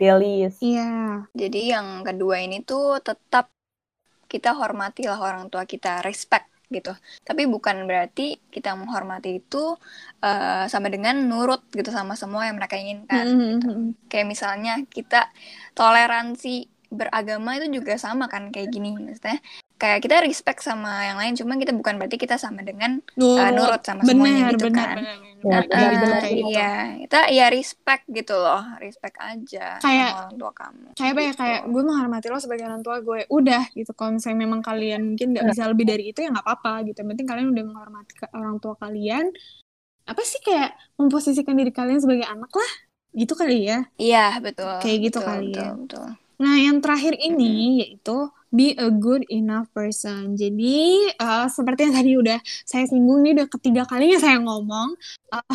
[0.00, 0.56] Delis?
[0.64, 3.52] iya Jadi yang kedua ini tuh tetap
[4.30, 6.94] kita hormatilah orang tua kita, respect gitu.
[7.26, 9.74] Tapi bukan berarti kita menghormati itu
[10.22, 13.26] eh, sama dengan nurut gitu sama semua yang mereka inginkan.
[13.26, 14.06] Mhm.
[14.06, 15.28] Kayak misalnya kita
[15.74, 19.38] toleransi beragama itu juga sama kan kayak gini maksudnya.
[19.80, 23.80] Kayak kita respect sama yang lain, cuma kita bukan berarti kita sama dengan eh, nurut
[23.80, 24.96] sama semuanya benar gitu benar kan.
[24.98, 26.50] benar Ya, benar Eh, benar, kayak gitu.
[26.52, 30.88] iya, kita ya respect gitu loh, respect aja Kayak- sama orang tua kamu.
[30.92, 31.40] kayak apa ya gitu.
[31.40, 35.26] kayak gue menghormati lo sebagai orang tua gue udah gitu kalau misalnya memang kalian mungkin
[35.32, 38.32] nggak bisa lebih dari itu ya nggak apa-apa gitu yang penting kalian udah menghormati ke-
[38.32, 39.24] orang tua kalian
[40.04, 42.72] apa sih kayak memposisikan diri kalian sebagai anak lah
[43.10, 44.76] gitu kali ya Iya, betul.
[44.78, 45.70] Kayak gitu betul, kali betul, ya.
[45.74, 46.08] Betul.
[46.40, 50.80] Nah yang terakhir ini yaitu be a good enough person jadi
[51.12, 54.96] eh, seperti yang tadi udah saya singgung ini udah ketiga kalinya saya ngomong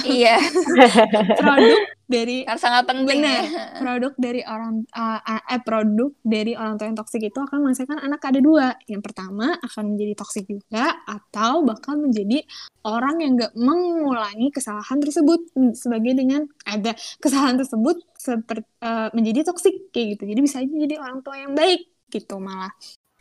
[0.08, 0.40] iya,
[1.42, 3.42] produk dari karena sangat penting ya.
[3.82, 8.00] produk dari orang uh, uh, eh, produk dari orang tua yang toksik itu akan menghasilkan
[8.00, 8.78] anak ada dua.
[8.86, 12.46] Yang pertama akan menjadi toksik juga atau bahkan menjadi
[12.86, 15.42] orang yang nggak mengulangi kesalahan tersebut
[15.74, 18.66] sebagai dengan ada kesalahan tersebut seperti
[19.14, 20.24] menjadi toksik kayak gitu.
[20.34, 22.74] Jadi bisa aja jadi orang tua yang baik gitu malah.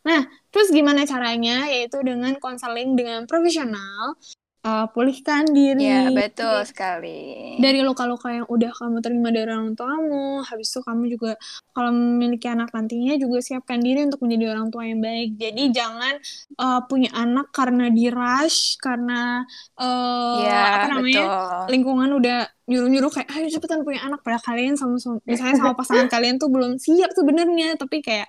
[0.05, 1.69] Nah, terus gimana caranya?
[1.69, 4.17] Yaitu dengan konseling dengan profesional,
[4.65, 7.55] uh, pulihkan diri, Ya, betul sekali.
[7.61, 11.37] dari luka-luka yang udah kamu terima dari orang tuamu, habis itu kamu juga
[11.71, 15.37] kalau memiliki anak nantinya juga siapkan diri untuk menjadi orang tua yang baik.
[15.37, 16.15] Jadi jangan
[16.59, 19.45] uh, punya anak karena di rush, karena
[19.79, 21.61] uh, ya, apa namanya betul.
[21.71, 26.09] lingkungan udah nyuruh-nyuruh kayak ayo cepetan punya anak padahal kalian sama sama- misalnya sama pasangan
[26.09, 28.25] kalian tuh belum siap sebenarnya tapi kayak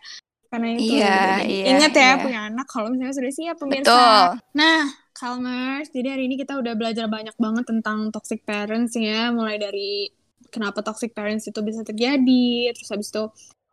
[0.51, 1.15] karena itu Iya.
[1.39, 2.13] Jadi iya, ingat ya iya.
[2.19, 3.87] punya anak kalau misalnya sudah siap pemirsa.
[3.87, 4.23] Betul.
[4.59, 4.79] Nah,
[5.15, 10.11] Calmers, jadi hari ini kita udah belajar banyak banget tentang toxic parents ya, mulai dari
[10.51, 13.23] kenapa toxic parents itu bisa terjadi, terus habis itu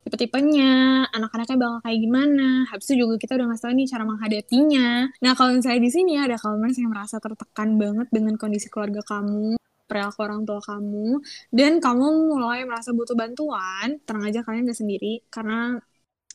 [0.06, 4.88] tipe-tipenya, anak-anaknya bakal kayak gimana, habis itu juga kita udah ngasih tau nih cara menghadapinya.
[5.18, 9.58] Nah, kalau misalnya di sini ada Calmers yang merasa tertekan banget dengan kondisi keluarga kamu,
[9.90, 12.06] perilaku orang tua kamu, dan kamu
[12.38, 15.82] mulai merasa butuh bantuan, tenang aja kalian gak sendiri, karena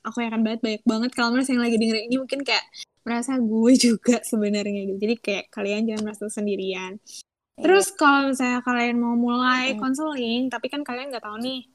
[0.03, 2.16] aku yakin banget banyak banget Calmers yang lagi dengerin ini.
[2.20, 2.64] Mungkin kayak
[3.08, 4.99] merasa gue juga sebenarnya gitu.
[4.99, 6.99] Jadi kayak kalian jangan merasa sendirian.
[7.58, 9.80] Terus kalau misalnya kalian mau mulai Mm.
[9.82, 11.66] konseling, tapi kan kalian nggak tahu nih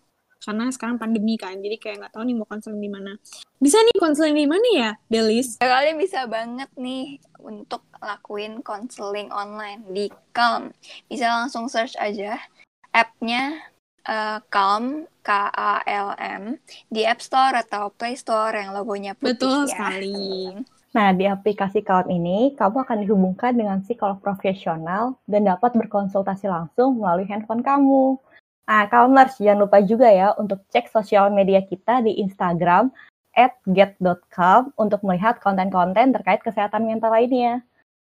[0.43, 3.15] karena sekarang pandemi kan jadi kayak nggak tahu nih mau konseling di mana
[3.63, 9.87] bisa nih konseling di mana ya Delis Kalian bisa banget nih untuk lakuin konseling online
[9.95, 10.75] di Calm.
[11.07, 12.43] Bisa langsung search aja
[12.91, 13.55] app-nya
[14.03, 16.59] eh, Calm K A L M
[16.91, 19.79] di App Store atau Play Store yang logonya putih betul ya.
[19.79, 20.59] sekali
[20.93, 27.01] Nah, di aplikasi Calm ini, kamu akan dihubungkan dengan psikolog profesional dan dapat berkonsultasi langsung
[27.01, 28.21] melalui handphone kamu.
[28.69, 32.93] Nah, Calmers, jangan lupa juga ya untuk cek sosial media kita di Instagram
[33.33, 37.65] at get.calm untuk melihat konten-konten terkait kesehatan mental lainnya.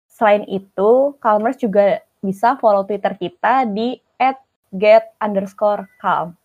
[0.07, 4.39] Selain itu, Calmers juga bisa follow Twitter kita di at
[4.71, 6.39] get underscore calm.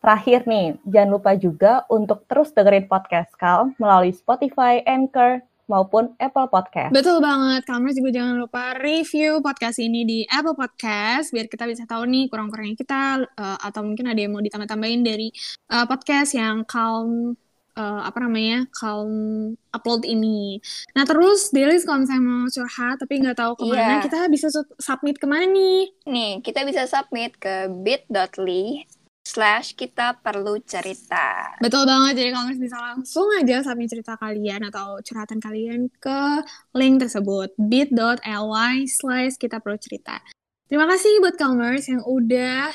[0.00, 6.50] Terakhir nih, jangan lupa juga untuk terus dengerin podcast Calm melalui Spotify, Anchor, maupun Apple
[6.50, 6.90] Podcast.
[6.90, 11.86] Betul banget, Kalmers juga jangan lupa review podcast ini di Apple Podcast biar kita bisa
[11.86, 15.30] tahu nih kurang-kurangnya kita eh, atau mungkin ada yang mau ditambah-tambahin dari
[15.70, 17.38] eh, podcast yang Calm
[17.78, 19.10] eh, apa namanya Calm
[19.70, 20.58] upload ini.
[20.92, 23.98] Nah terus Delis kalau misalnya mau curhat tapi nggak tahu ke mana, Iya.
[24.02, 25.94] kita bisa su- submit ke mana nih?
[26.10, 28.84] Nih, kita bisa submit ke bit.ly
[29.30, 31.54] slash kita perlu cerita.
[31.62, 36.42] Betul banget, jadi Kalmers bisa langsung aja submit cerita kalian atau curhatan kalian ke
[36.74, 40.18] link tersebut bit.ly slash kita perlu cerita.
[40.66, 42.74] Terima kasih buat Kalmers yang udah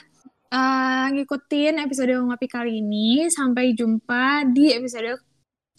[0.51, 3.27] uh, ngikutin episode ngopi kali ini.
[3.27, 5.19] Sampai jumpa di episode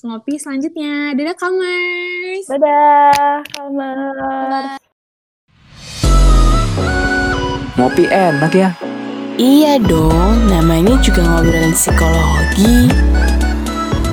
[0.04, 1.16] ngopi selanjutnya.
[1.16, 2.44] Dadah Kalmers!
[2.52, 4.80] Dadah, Calmers.
[7.76, 8.72] Ngopi enak ya.
[9.36, 12.88] Iya dong, namanya juga ngobrolin psikologi.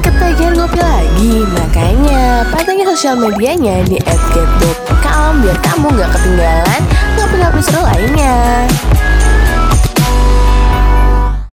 [0.03, 6.81] Ketagihan ngopi lagi, makanya pantengin sosial medianya di @get.calm biar kamu nggak ketinggalan
[7.15, 8.67] ngopi-ngopi seru lainnya.